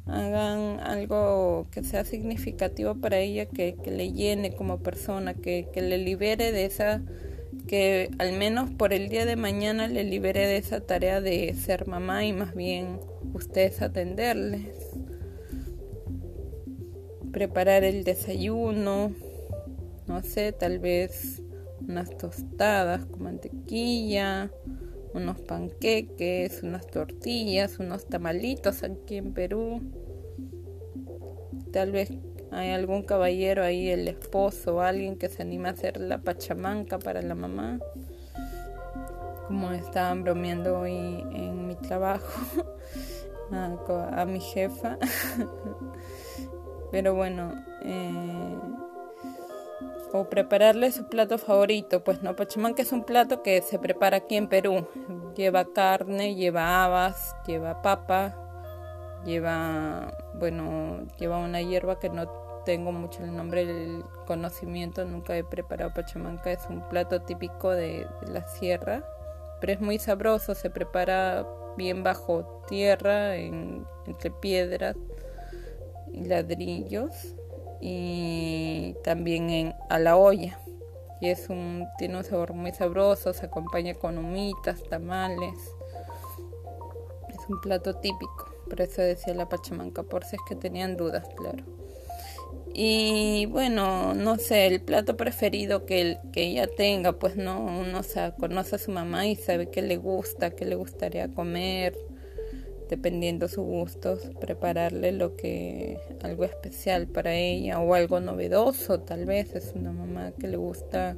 Hagan 0.07 0.81
algo 0.81 1.69
que 1.71 1.85
sea 1.85 2.05
significativo 2.05 2.97
para 2.97 3.19
ella, 3.19 3.47
que, 3.47 3.77
que 3.83 3.93
le 3.93 4.13
llene 4.13 4.57
como 4.57 4.81
persona, 4.81 5.35
que, 5.35 5.69
que 5.73 5.83
le 5.83 5.99
libere 5.99 6.51
de 6.51 6.65
esa 6.65 7.01
que 7.67 8.11
al 8.19 8.33
menos 8.33 8.71
por 8.71 8.93
el 8.93 9.09
día 9.09 9.27
de 9.27 9.37
mañana 9.37 9.89
le 9.89 10.05
libere 10.05 10.47
de 10.47 10.57
esa 10.57 10.81
tarea 10.81 11.21
de 11.21 11.55
ser 11.55 11.87
mamá 11.87 12.25
y 12.25 12.33
más 12.33 12.55
bien 12.55 13.01
ustedes 13.35 13.83
atenderles. 13.83 14.77
Preparar 17.33 17.85
el 17.85 18.05
desayuno, 18.05 19.13
no 20.07 20.23
sé, 20.23 20.53
tal 20.53 20.79
vez 20.79 21.43
unas 21.87 22.17
tostadas 22.17 23.05
con 23.07 23.25
mantequilla, 23.25 24.51
unos 25.13 25.41
panqueques, 25.41 26.63
unas 26.63 26.87
tortillas, 26.87 27.79
unos 27.79 28.07
tamalitos 28.07 28.83
aquí 28.83 29.17
en 29.17 29.33
Perú. 29.33 29.81
Tal 31.73 31.93
vez 31.93 32.11
hay 32.57 32.71
algún 32.71 33.03
caballero 33.03 33.63
ahí, 33.63 33.91
el 33.91 34.09
esposo 34.09 34.81
alguien 34.81 35.19
que 35.19 35.29
se 35.29 35.43
anima 35.43 35.69
a 35.69 35.73
hacer 35.73 36.01
la 36.01 36.19
pachamanca 36.19 36.99
para 36.99 37.21
la 37.21 37.35
mamá. 37.35 37.79
Como 39.47 39.73
estaban 39.73 40.25
bromeando 40.25 40.81
hoy 40.81 40.97
en 40.97 41.67
mi 41.67 41.75
trabajo 41.75 42.65
a, 43.53 44.25
mi 44.25 44.41
jefa. 44.41 44.97
Pero 46.91 47.15
bueno, 47.15 47.53
eh, 47.83 48.57
o 50.15 50.25
prepararle 50.31 50.91
su 50.93 51.09
plato 51.09 51.37
favorito. 51.37 52.03
Pues 52.03 52.23
no, 52.23 52.35
pachamanca 52.35 52.81
es 52.81 52.91
un 52.91 53.05
plato 53.05 53.43
que 53.43 53.61
se 53.61 53.79
prepara 53.79 54.17
aquí 54.17 54.37
en 54.37 54.49
Perú. 54.49 54.89
Lleva 55.37 55.67
carne, 55.75 56.35
lleva 56.35 56.85
habas, 56.85 57.37
lleva 57.47 57.83
papa, 57.83 58.35
lleva, 59.27 60.17
bueno, 60.39 61.07
lleva 61.19 61.37
una 61.37 61.61
hierba 61.61 61.99
que 61.99 62.09
no 62.09 62.46
tengo 62.67 62.91
mucho 62.91 63.23
el 63.23 63.35
nombre, 63.35 63.63
el 63.63 64.05
conocimiento, 64.27 65.05
nunca 65.05 65.37
he 65.37 65.45
preparado 65.45 65.95
pachamanca, 65.95 66.51
es 66.51 66.67
un 66.69 66.87
plato 66.89 67.23
típico 67.23 67.71
de, 67.71 68.07
la 68.27 68.45
sierra, 68.47 69.05
pero 69.61 69.73
es 69.73 69.81
muy 69.81 69.99
sabroso, 69.99 70.55
se 70.55 70.69
prepara 70.69 71.47
bien 71.77 72.03
bajo 72.03 72.65
tierra, 72.69 73.37
entre 73.37 74.31
piedras 74.43 74.97
y 76.13 76.25
ladrillos, 76.25 77.37
y 77.81 78.97
también 79.05 79.49
en, 79.49 79.75
a 79.89 79.99
la 80.01 80.17
olla. 80.17 80.59
Y 81.21 81.31
es 81.31 81.49
un, 81.49 81.87
tiene 81.99 82.19
un 82.19 82.25
sabor 82.25 82.53
muy 82.53 82.73
sabroso, 82.73 83.33
se 83.33 83.47
acompaña 83.47 83.95
con 83.95 84.19
humitas, 84.19 84.83
tamales. 84.91 85.55
Es 87.29 87.49
un 87.49 87.61
plato 87.61 87.95
típico, 87.95 88.51
por 88.69 88.81
eso 88.81 89.03
decía 89.03 89.35
la 89.35 89.49
pachamanca, 89.49 90.03
por 90.03 90.25
si 90.25 90.35
es 90.35 90.43
que 90.49 90.57
tenían 90.57 90.97
dudas, 90.97 91.29
claro. 91.37 91.76
Y 92.79 93.47
bueno, 93.47 94.13
no 94.13 94.37
sé, 94.37 94.67
el 94.67 94.83
plato 94.83 95.17
preferido 95.17 95.87
que, 95.87 96.19
que 96.31 96.45
ella 96.49 96.67
tenga, 96.67 97.19
pues 97.19 97.35
no, 97.35 97.65
uno 97.65 98.03
se 98.03 98.35
conoce 98.39 98.77
a 98.77 98.79
su 98.79 98.91
mamá 98.91 99.27
y 99.27 99.35
sabe 99.35 99.71
qué 99.71 99.81
le 99.81 99.97
gusta, 99.97 100.51
qué 100.51 100.67
le 100.67 100.75
gustaría 100.75 101.29
comer, 101.29 101.97
dependiendo 102.91 103.49
sus 103.49 103.65
gustos, 103.65 104.29
prepararle 104.43 105.13
lo 105.13 105.37
que, 105.37 105.99
algo 106.23 106.45
especial 106.45 107.07
para 107.07 107.35
ella 107.35 107.81
o 107.81 107.95
algo 107.95 108.21
novedoso, 108.21 109.01
tal 109.01 109.25
vez 109.25 109.55
es 109.55 109.73
una 109.75 109.93
mamá 109.93 110.33
que 110.39 110.47
le 110.47 110.59
gusta 110.59 111.17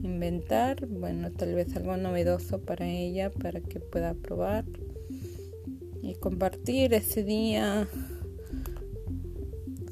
inventar, 0.00 0.86
bueno, 0.86 1.32
tal 1.32 1.56
vez 1.56 1.74
algo 1.74 1.96
novedoso 1.96 2.60
para 2.60 2.86
ella, 2.88 3.30
para 3.30 3.60
que 3.62 3.80
pueda 3.80 4.14
probar 4.14 4.64
y 6.02 6.14
compartir 6.14 6.94
ese 6.94 7.24
día 7.24 7.88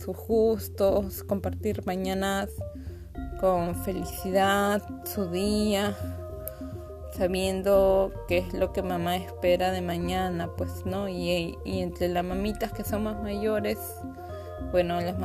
sus 0.00 0.16
gustos, 0.16 1.22
compartir 1.24 1.84
mañanas 1.86 2.50
con 3.40 3.74
felicidad, 3.74 4.82
su 5.04 5.30
día, 5.30 5.96
sabiendo 7.12 8.12
qué 8.28 8.38
es 8.38 8.52
lo 8.52 8.72
que 8.72 8.82
mamá 8.82 9.16
espera 9.16 9.72
de 9.72 9.80
mañana, 9.80 10.50
pues, 10.56 10.84
¿no? 10.84 11.08
Y, 11.08 11.56
entre 11.64 12.08
las 12.08 12.24
mamitas 12.24 12.72
que 12.72 12.84
son 12.84 13.04
más 13.04 13.22
mayores, 13.22 13.78
bueno, 14.72 15.00
las 15.00 15.16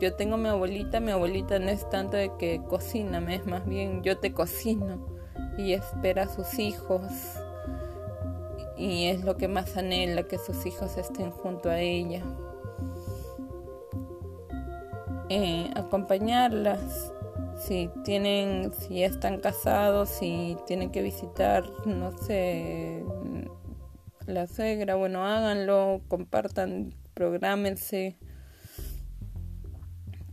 yo 0.00 0.14
tengo 0.14 0.36
mi 0.36 0.48
abuelita, 0.48 1.00
mi 1.00 1.12
abuelita 1.12 1.58
no 1.58 1.68
es 1.68 1.88
tanto 1.88 2.16
de 2.16 2.32
que 2.38 2.60
cocina, 2.68 3.18
es 3.32 3.46
más 3.46 3.64
bien 3.66 4.02
yo 4.02 4.18
te 4.18 4.32
cocino 4.32 5.06
y 5.56 5.74
espera 5.74 6.24
a 6.24 6.28
sus 6.28 6.58
hijos 6.58 7.02
y 8.76 9.04
es 9.06 9.22
lo 9.22 9.36
que 9.36 9.46
más 9.46 9.76
anhela 9.76 10.24
que 10.24 10.38
sus 10.38 10.66
hijos 10.66 10.96
estén 10.96 11.30
junto 11.30 11.70
a 11.70 11.78
ella. 11.78 12.22
Eh, 15.34 15.70
acompañarlas. 15.76 17.10
Si 17.56 17.88
tienen 18.04 18.70
si 18.74 19.02
están 19.02 19.40
casados 19.40 20.10
si 20.10 20.58
tienen 20.66 20.90
que 20.90 21.00
visitar 21.00 21.64
no 21.86 22.12
sé 22.18 23.02
la 24.26 24.46
suegra 24.46 24.94
bueno 24.96 25.24
háganlo 25.24 26.02
compartan 26.08 26.92
prográmense. 27.14 28.18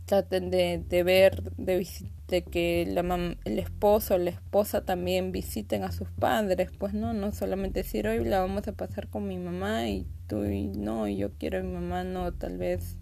Traten 0.04 0.50
de, 0.50 0.84
de 0.86 1.02
ver 1.02 1.44
de, 1.56 1.86
de 2.28 2.42
que 2.42 2.84
la 2.86 3.00
el 3.46 3.58
esposo 3.58 4.16
o 4.16 4.18
la 4.18 4.30
esposa 4.30 4.84
también 4.84 5.32
visiten 5.32 5.82
a 5.82 5.92
sus 5.92 6.10
padres 6.10 6.70
pues 6.78 6.92
no 6.92 7.14
no 7.14 7.32
solamente 7.32 7.84
decir 7.84 8.06
hoy 8.06 8.22
la 8.22 8.40
vamos 8.40 8.68
a 8.68 8.72
pasar 8.72 9.08
con 9.08 9.26
mi 9.26 9.38
mamá 9.38 9.88
y 9.88 10.06
tú 10.26 10.44
y 10.44 10.66
no 10.68 11.08
yo 11.08 11.30
quiero 11.38 11.60
a 11.60 11.62
mi 11.62 11.72
mamá 11.72 12.04
no 12.04 12.34
tal 12.34 12.58
vez 12.58 12.98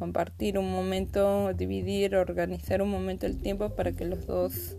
compartir 0.00 0.58
un 0.58 0.72
momento, 0.72 1.52
dividir, 1.52 2.16
organizar 2.16 2.80
un 2.80 2.90
momento 2.90 3.26
el 3.26 3.36
tiempo 3.36 3.68
para 3.76 3.92
que 3.92 4.06
los 4.06 4.26
dos 4.26 4.78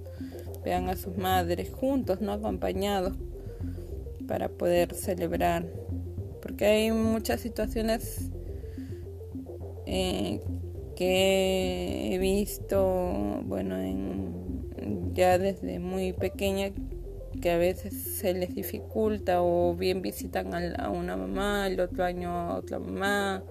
vean 0.65 0.89
a 0.89 0.95
sus 0.97 1.15
madres 1.15 1.69
juntos, 1.69 2.21
no 2.21 2.33
acompañados, 2.33 3.13
para 4.27 4.49
poder 4.49 4.95
celebrar. 4.95 5.67
Porque 6.41 6.65
hay 6.65 6.91
muchas 6.91 7.39
situaciones 7.39 8.31
eh, 9.85 10.41
que 10.95 12.15
he 12.15 12.17
visto, 12.17 13.43
bueno, 13.45 13.79
en, 13.79 15.13
ya 15.13 15.37
desde 15.37 15.77
muy 15.77 16.13
pequeña, 16.13 16.71
que 17.41 17.51
a 17.51 17.57
veces 17.57 17.93
se 17.93 18.33
les 18.33 18.53
dificulta 18.53 19.41
o 19.41 19.75
bien 19.75 20.01
visitan 20.01 20.53
a, 20.53 20.89
una 20.89 21.17
mamá, 21.17 21.67
el 21.67 21.79
otro 21.79 22.03
año 22.03 22.29
a 22.29 22.55
otra 22.55 22.79
mamá. 22.79 23.43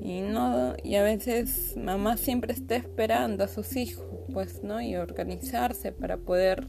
Y 0.00 0.20
no 0.20 0.74
y 0.82 0.96
a 0.96 1.02
veces 1.02 1.74
mamá 1.76 2.16
siempre 2.16 2.52
está 2.52 2.76
esperando 2.76 3.44
a 3.44 3.48
sus 3.48 3.76
hijos 3.76 4.04
pues 4.32 4.62
no 4.62 4.80
y 4.80 4.96
organizarse 4.96 5.92
para 5.92 6.16
poder 6.16 6.66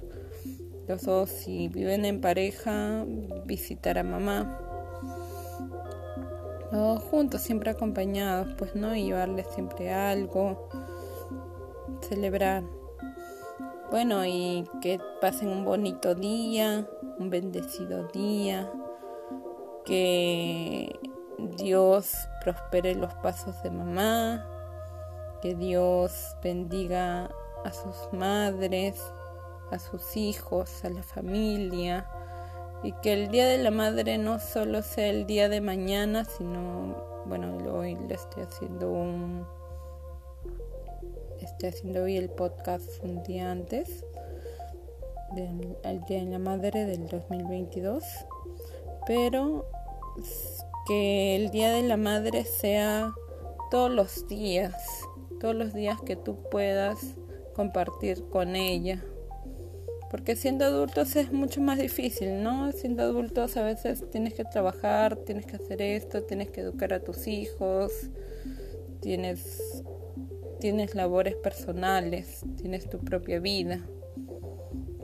los 0.88 1.04
dos 1.04 1.30
si 1.30 1.68
viven 1.68 2.06
en 2.06 2.22
pareja 2.22 3.06
visitar 3.46 3.98
a 3.98 4.04
mamá. 4.04 4.60
O 6.72 6.98
juntos 6.98 7.42
siempre 7.42 7.70
acompañados 7.72 8.56
pues 8.58 8.76
no 8.76 8.96
y 8.96 9.06
llevarles 9.06 9.48
siempre 9.54 9.92
algo 9.92 10.70
celebrar 12.08 12.64
bueno 13.94 14.26
y 14.26 14.68
que 14.82 15.00
pasen 15.22 15.50
un 15.50 15.66
bonito 15.66 16.16
día 16.16 16.84
un 17.20 17.30
bendecido 17.30 18.08
día 18.08 18.68
que 19.86 21.00
Dios 21.38 22.12
prospere 22.44 22.96
los 22.96 23.14
pasos 23.14 23.62
de 23.62 23.70
mamá, 23.70 24.48
que 25.44 25.54
Dios 25.54 26.36
bendiga 26.42 27.30
a 27.64 27.72
sus 27.72 28.12
madres, 28.12 29.00
a 29.70 29.78
sus 29.78 30.18
hijos, 30.18 30.84
a 30.84 30.90
la 30.90 31.04
familia, 31.04 32.08
y 32.82 32.94
que 32.94 33.14
el 33.14 33.30
Día 33.30 33.46
de 33.46 33.60
la 33.60 33.70
Madre 33.70 34.18
no 34.18 34.40
solo 34.40 34.82
sea 34.82 35.08
el 35.08 35.28
día 35.28 35.50
de 35.50 35.62
mañana, 35.62 36.26
sino, 36.26 36.96
bueno, 37.26 37.58
hoy 37.72 37.96
le 38.08 38.16
estoy 38.16 38.42
haciendo 38.42 38.90
un, 38.90 39.46
estoy 41.44 41.70
haciendo 41.70 42.04
hoy 42.04 42.18
el 42.18 42.30
podcast 42.30 42.88
un 43.04 43.22
día 43.24 43.52
antes, 43.52 44.04
del 45.36 46.02
Día 46.08 46.20
de 46.20 46.32
la 46.32 46.40
Madre 46.40 46.86
del 46.86 47.08
2022, 47.08 48.04
pero 49.06 49.66
que 50.88 51.36
el 51.36 51.50
Día 51.52 51.72
de 51.72 51.84
la 51.84 51.98
Madre 51.98 52.46
sea 52.46 53.14
todos 53.72 53.92
los 53.92 54.28
días, 54.28 54.76
todos 55.40 55.56
los 55.56 55.74
días 55.74 56.00
que 56.02 56.16
tú 56.16 56.38
puedas 56.50 57.16
compartir 57.54 58.24
con 58.30 58.56
ella. 58.56 59.04
Porque 60.12 60.36
siendo 60.36 60.66
adultos 60.66 61.16
es 61.16 61.32
mucho 61.32 61.60
más 61.60 61.80
difícil, 61.80 62.44
¿no? 62.44 62.72
Siendo 62.72 63.02
adultos 63.02 63.58
a 63.58 63.64
veces 63.64 64.08
tienes 64.12 64.36
que 64.36 64.46
trabajar, 64.46 65.16
tienes 65.18 65.48
que 65.48 65.56
hacer 65.56 65.82
esto, 65.82 66.24
tienes 66.24 66.52
que 66.52 66.62
educar 66.62 66.94
a 66.94 67.04
tus 67.04 67.26
hijos, 67.26 67.92
tienes, 69.02 69.73
tienes 70.64 70.96
labores 70.96 71.36
personales, 71.36 72.46
tienes 72.56 72.90
tu 72.90 72.98
propia 73.00 73.42
vida. 73.42 73.82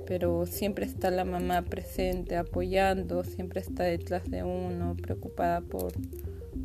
Pero 0.08 0.46
siempre 0.46 0.86
está 0.86 1.12
la 1.12 1.26
mamá 1.26 1.64
presente, 1.64 2.38
apoyando, 2.38 3.26
siempre 3.26 3.60
está 3.60 3.84
detrás 3.84 4.24
de 4.32 4.42
uno, 4.42 4.96
preocupada 4.96 5.60
por, 5.60 5.92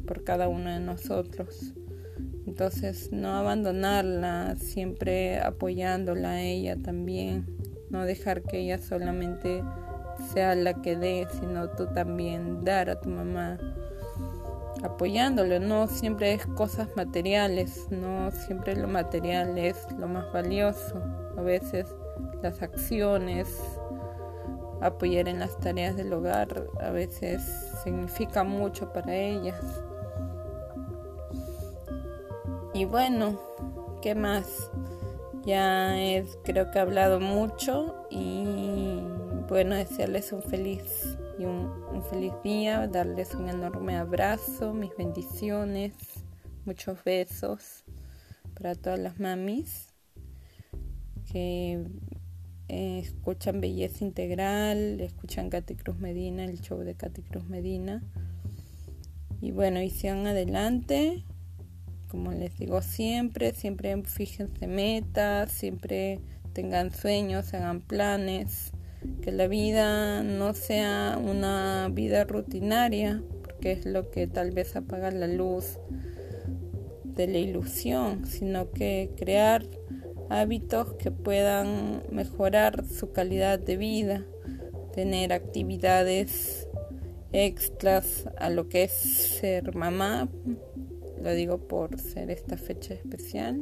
por 0.07 0.23
cada 0.23 0.47
uno 0.47 0.71
de 0.71 0.79
nosotros. 0.79 1.75
Entonces 2.47 3.11
no 3.11 3.35
abandonarla, 3.35 4.55
siempre 4.61 5.41
apoyándola 5.41 6.31
a 6.31 6.43
ella 6.43 6.77
también, 6.77 7.47
no 7.91 8.05
dejar 8.05 8.43
que 8.43 8.61
ella 8.61 8.79
solamente 8.79 9.65
sea 10.33 10.55
la 10.55 10.81
que 10.83 10.95
dé, 10.95 11.27
sino 11.41 11.69
tú 11.71 11.89
también 11.93 12.63
dar 12.65 12.91
a 12.91 13.01
tu 13.01 13.11
mamá 13.11 13.59
apoyándolo, 14.85 15.59
no 15.61 15.87
siempre 15.87 16.35
es 16.35 16.47
cosas 16.47 16.89
materiales, 16.95 17.87
no 17.91 18.31
siempre 18.31 18.77
lo 18.77 18.87
material 18.87 19.57
es 19.57 19.87
lo 19.99 20.07
más 20.07 20.31
valioso, 20.31 21.03
a 21.39 21.41
veces 21.41 21.87
las 22.43 22.61
acciones, 22.61 23.49
apoyar 24.83 25.27
en 25.29 25.39
las 25.39 25.59
tareas 25.59 25.97
del 25.97 26.13
hogar, 26.13 26.67
a 26.81 26.91
veces 26.91 27.43
significa 27.83 28.45
mucho 28.45 28.93
para 28.93 29.15
ellas. 29.15 29.61
Y 32.75 32.85
bueno, 32.85 33.41
¿qué 34.03 34.15
más? 34.15 34.71
Ya 35.47 35.99
es, 35.99 36.39
creo 36.45 36.71
que 36.71 36.79
he 36.79 36.83
hablado 36.83 37.21
mucho 37.21 38.07
y 38.11 39.01
bueno, 39.49 39.77
desearles 39.77 40.33
un 40.33 40.43
feliz 40.43 41.14
y 41.39 41.45
un, 41.45 42.03
feliz 42.11 42.33
día, 42.43 42.87
darles 42.87 43.35
un 43.35 43.49
enorme 43.49 43.97
abrazo, 43.97 44.73
mis 44.73 44.95
bendiciones, 44.97 45.93
muchos 46.65 47.03
besos 47.05 47.85
para 48.55 48.75
todas 48.75 48.99
las 48.99 49.19
mamis 49.19 49.95
que 51.31 51.85
eh, 52.69 52.99
escuchan 52.99 53.61
Belleza 53.61 54.05
Integral, 54.05 55.01
escuchan 55.01 55.51
Katy 55.51 55.75
Cruz 55.75 55.99
Medina, 55.99 56.45
el 56.45 56.61
show 56.61 56.79
de 56.79 56.95
Katy 56.95 57.23
Cruz 57.23 57.47
Medina. 57.49 58.03
Y 59.41 59.51
bueno, 59.51 59.83
y 59.83 59.91
sigan 59.91 60.27
adelante, 60.27 61.25
como 62.09 62.33
les 62.33 62.57
digo 62.59 62.81
siempre, 62.81 63.53
siempre 63.55 64.01
fíjense 64.05 64.67
metas, 64.67 65.51
siempre 65.51 66.21
tengan 66.53 66.93
sueños, 66.93 67.53
hagan 67.55 67.81
planes, 67.81 68.74
que 69.23 69.33
la 69.33 69.47
vida 69.47 70.23
no 70.23 70.55
sea 70.55 71.19
una 71.23 71.89
vida 71.93 72.25
rutinaria, 72.25 73.23
porque 73.43 73.73
es 73.73 73.87
lo 73.87 74.11
que 74.11 74.27
tal 74.27 74.51
vez 74.51 74.77
apaga 74.77 75.11
la 75.11 75.27
luz 75.27 75.79
de 77.05 77.27
la 77.27 77.39
ilusión, 77.39 78.27
sino 78.27 78.71
que 78.71 79.11
crear 79.17 79.67
hábitos 80.31 80.95
que 80.95 81.11
puedan 81.11 82.03
mejorar 82.11 82.85
su 82.87 83.13
calidad 83.13 83.59
de 83.59 83.77
vida, 83.77 84.25
tener 84.93 85.33
actividades 85.33 86.69
extras 87.33 88.29
a 88.37 88.51
lo 88.51 88.69
que 88.69 88.85
es 88.85 88.93
ser 88.93 89.75
mamá, 89.75 90.29
lo 91.21 91.31
digo 91.33 91.59
por 91.59 91.99
ser 91.99 92.31
esta 92.31 92.57
fecha 92.57 92.95
especial. 92.95 93.61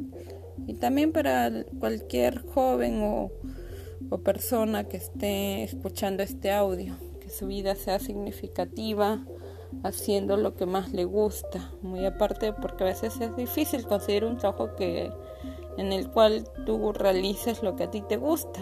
Y 0.67 0.75
también 0.75 1.11
para 1.11 1.65
cualquier 1.79 2.39
joven 2.39 2.99
o, 3.01 3.31
o 4.09 4.19
persona 4.19 4.85
que 4.85 4.97
esté 4.97 5.63
escuchando 5.63 6.23
este 6.23 6.51
audio, 6.51 6.95
que 7.19 7.29
su 7.29 7.47
vida 7.47 7.75
sea 7.75 7.99
significativa 7.99 9.25
haciendo 9.83 10.37
lo 10.37 10.55
que 10.55 10.65
más 10.65 10.91
le 10.91 11.05
gusta, 11.05 11.71
muy 11.81 12.05
aparte 12.05 12.53
porque 12.53 12.83
a 12.83 12.87
veces 12.87 13.19
es 13.19 13.35
difícil 13.35 13.85
conseguir 13.85 14.25
un 14.25 14.37
trabajo 14.37 14.75
que 14.75 15.11
en 15.77 15.91
el 15.91 16.09
cual 16.09 16.47
tú 16.65 16.93
realices 16.93 17.63
lo 17.63 17.75
que 17.75 17.83
a 17.83 17.91
ti 17.91 18.01
te 18.01 18.17
gusta, 18.17 18.61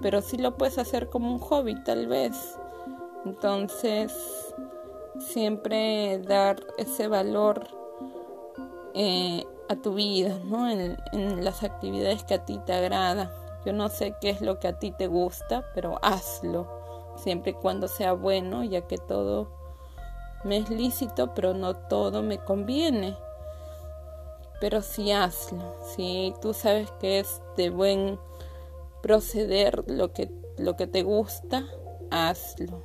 pero 0.00 0.22
sí 0.22 0.36
lo 0.36 0.56
puedes 0.56 0.78
hacer 0.78 1.08
como 1.08 1.32
un 1.32 1.38
hobby 1.38 1.74
tal 1.82 2.06
vez. 2.06 2.36
Entonces, 3.24 4.12
siempre 5.18 6.20
dar 6.20 6.64
ese 6.78 7.08
valor 7.08 7.66
eh, 8.94 9.44
a 9.68 9.76
tu 9.76 9.94
vida, 9.94 10.38
¿no? 10.44 10.70
En, 10.70 10.96
en, 11.12 11.44
las 11.44 11.62
actividades 11.62 12.24
que 12.24 12.34
a 12.34 12.44
ti 12.44 12.58
te 12.64 12.72
agrada. 12.72 13.30
Yo 13.64 13.72
no 13.72 13.88
sé 13.88 14.14
qué 14.20 14.30
es 14.30 14.40
lo 14.40 14.58
que 14.58 14.68
a 14.68 14.78
ti 14.78 14.90
te 14.90 15.06
gusta, 15.06 15.66
pero 15.74 15.98
hazlo, 16.02 16.66
siempre 17.16 17.52
y 17.52 17.54
cuando 17.54 17.88
sea 17.88 18.12
bueno, 18.12 18.64
ya 18.64 18.86
que 18.86 18.98
todo 18.98 19.48
me 20.44 20.58
es 20.58 20.70
lícito, 20.70 21.34
pero 21.34 21.52
no 21.54 21.76
todo 21.76 22.22
me 22.22 22.38
conviene. 22.38 23.16
Pero 24.60 24.82
sí 24.82 25.12
hazlo, 25.12 25.76
si 25.94 26.34
tú 26.40 26.54
sabes 26.54 26.90
que 27.00 27.18
es 27.18 27.40
de 27.56 27.70
buen 27.70 28.18
proceder 29.02 29.84
lo 29.90 30.12
que, 30.12 30.30
lo 30.58 30.76
que 30.76 30.86
te 30.86 31.02
gusta, 31.02 31.66
hazlo. 32.10 32.82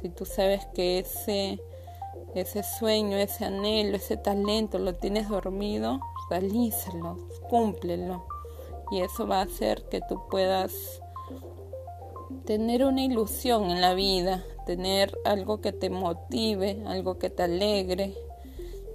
Si 0.00 0.08
tú 0.08 0.24
sabes 0.24 0.66
que 0.74 1.00
ese 1.00 1.60
ese 2.34 2.62
sueño, 2.62 3.16
ese 3.16 3.44
anhelo, 3.44 3.96
ese 3.96 4.16
talento 4.16 4.78
lo 4.78 4.94
tienes 4.94 5.28
dormido, 5.28 6.00
realízalo, 6.30 7.16
cúmplelo. 7.48 8.26
Y 8.90 9.00
eso 9.00 9.26
va 9.26 9.40
a 9.40 9.44
hacer 9.44 9.84
que 9.90 10.00
tú 10.08 10.22
puedas 10.30 11.00
tener 12.44 12.84
una 12.84 13.04
ilusión 13.04 13.70
en 13.70 13.80
la 13.80 13.94
vida, 13.94 14.44
tener 14.66 15.16
algo 15.24 15.60
que 15.60 15.72
te 15.72 15.90
motive, 15.90 16.82
algo 16.86 17.18
que 17.18 17.30
te 17.30 17.42
alegre. 17.42 18.14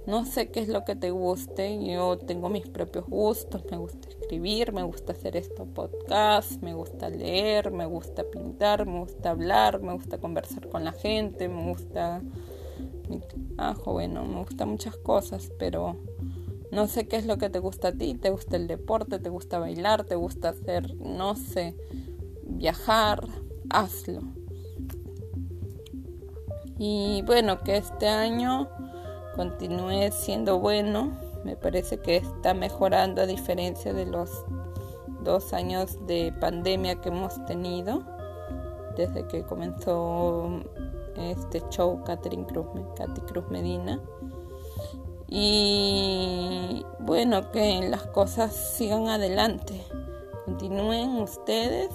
No 0.06 0.26
sé 0.26 0.50
qué 0.50 0.60
es 0.60 0.68
lo 0.68 0.84
que 0.84 0.96
te 0.96 1.10
guste, 1.10 1.82
yo 1.82 2.18
tengo 2.18 2.50
mis 2.50 2.68
propios 2.68 3.06
gustos, 3.06 3.64
me 3.70 3.78
gusta 3.78 4.08
escribir, 4.08 4.72
me 4.72 4.82
gusta 4.82 5.12
hacer 5.12 5.36
estos 5.36 5.66
podcasts, 5.68 6.60
me 6.60 6.74
gusta 6.74 7.08
leer, 7.08 7.70
me 7.70 7.86
gusta 7.86 8.24
pintar, 8.24 8.86
me 8.86 9.00
gusta 9.00 9.30
hablar, 9.30 9.80
me 9.80 9.94
gusta 9.94 10.18
conversar 10.18 10.68
con 10.68 10.84
la 10.84 10.92
gente, 10.92 11.48
me 11.48 11.70
gusta 11.70 12.20
mi 13.08 13.20
trabajo, 13.20 13.92
bueno, 13.92 14.24
me 14.24 14.40
gustan 14.40 14.68
muchas 14.68 14.96
cosas, 14.96 15.50
pero 15.58 15.96
no 16.74 16.88
sé 16.88 17.06
qué 17.06 17.16
es 17.16 17.26
lo 17.26 17.38
que 17.38 17.48
te 17.48 17.60
gusta 17.60 17.88
a 17.88 17.92
ti, 17.92 18.14
te 18.14 18.30
gusta 18.30 18.56
el 18.56 18.66
deporte, 18.66 19.18
te 19.18 19.28
gusta 19.28 19.58
bailar, 19.58 20.04
te 20.04 20.16
gusta 20.16 20.50
hacer, 20.50 20.94
no 20.96 21.36
sé, 21.36 21.76
viajar, 22.42 23.26
hazlo. 23.70 24.20
Y 26.78 27.22
bueno, 27.22 27.62
que 27.62 27.76
este 27.76 28.08
año 28.08 28.68
continúe 29.36 30.10
siendo 30.10 30.58
bueno, 30.58 31.16
me 31.44 31.56
parece 31.56 31.98
que 31.98 32.16
está 32.16 32.54
mejorando 32.54 33.22
a 33.22 33.26
diferencia 33.26 33.92
de 33.92 34.06
los 34.06 34.44
dos 35.22 35.52
años 35.52 36.04
de 36.06 36.32
pandemia 36.40 37.00
que 37.00 37.10
hemos 37.10 37.44
tenido 37.46 38.02
desde 38.96 39.26
que 39.26 39.42
comenzó 39.44 40.60
este 41.16 41.62
show 41.70 42.02
Catherine 42.04 42.46
Cruz, 42.46 42.66
Katy 42.96 43.20
Cruz 43.22 43.48
Medina. 43.50 44.00
Y 45.36 46.86
bueno, 47.00 47.50
que 47.50 47.88
las 47.88 48.06
cosas 48.06 48.54
sigan 48.54 49.08
adelante, 49.08 49.82
continúen 50.44 51.16
ustedes. 51.20 51.90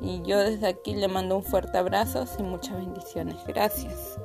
Y 0.00 0.22
yo 0.22 0.38
desde 0.38 0.66
aquí 0.66 0.94
le 0.94 1.08
mando 1.08 1.36
un 1.36 1.42
fuerte 1.44 1.76
abrazo 1.76 2.24
y 2.38 2.42
muchas 2.42 2.78
bendiciones. 2.78 3.36
Gracias. 3.46 4.18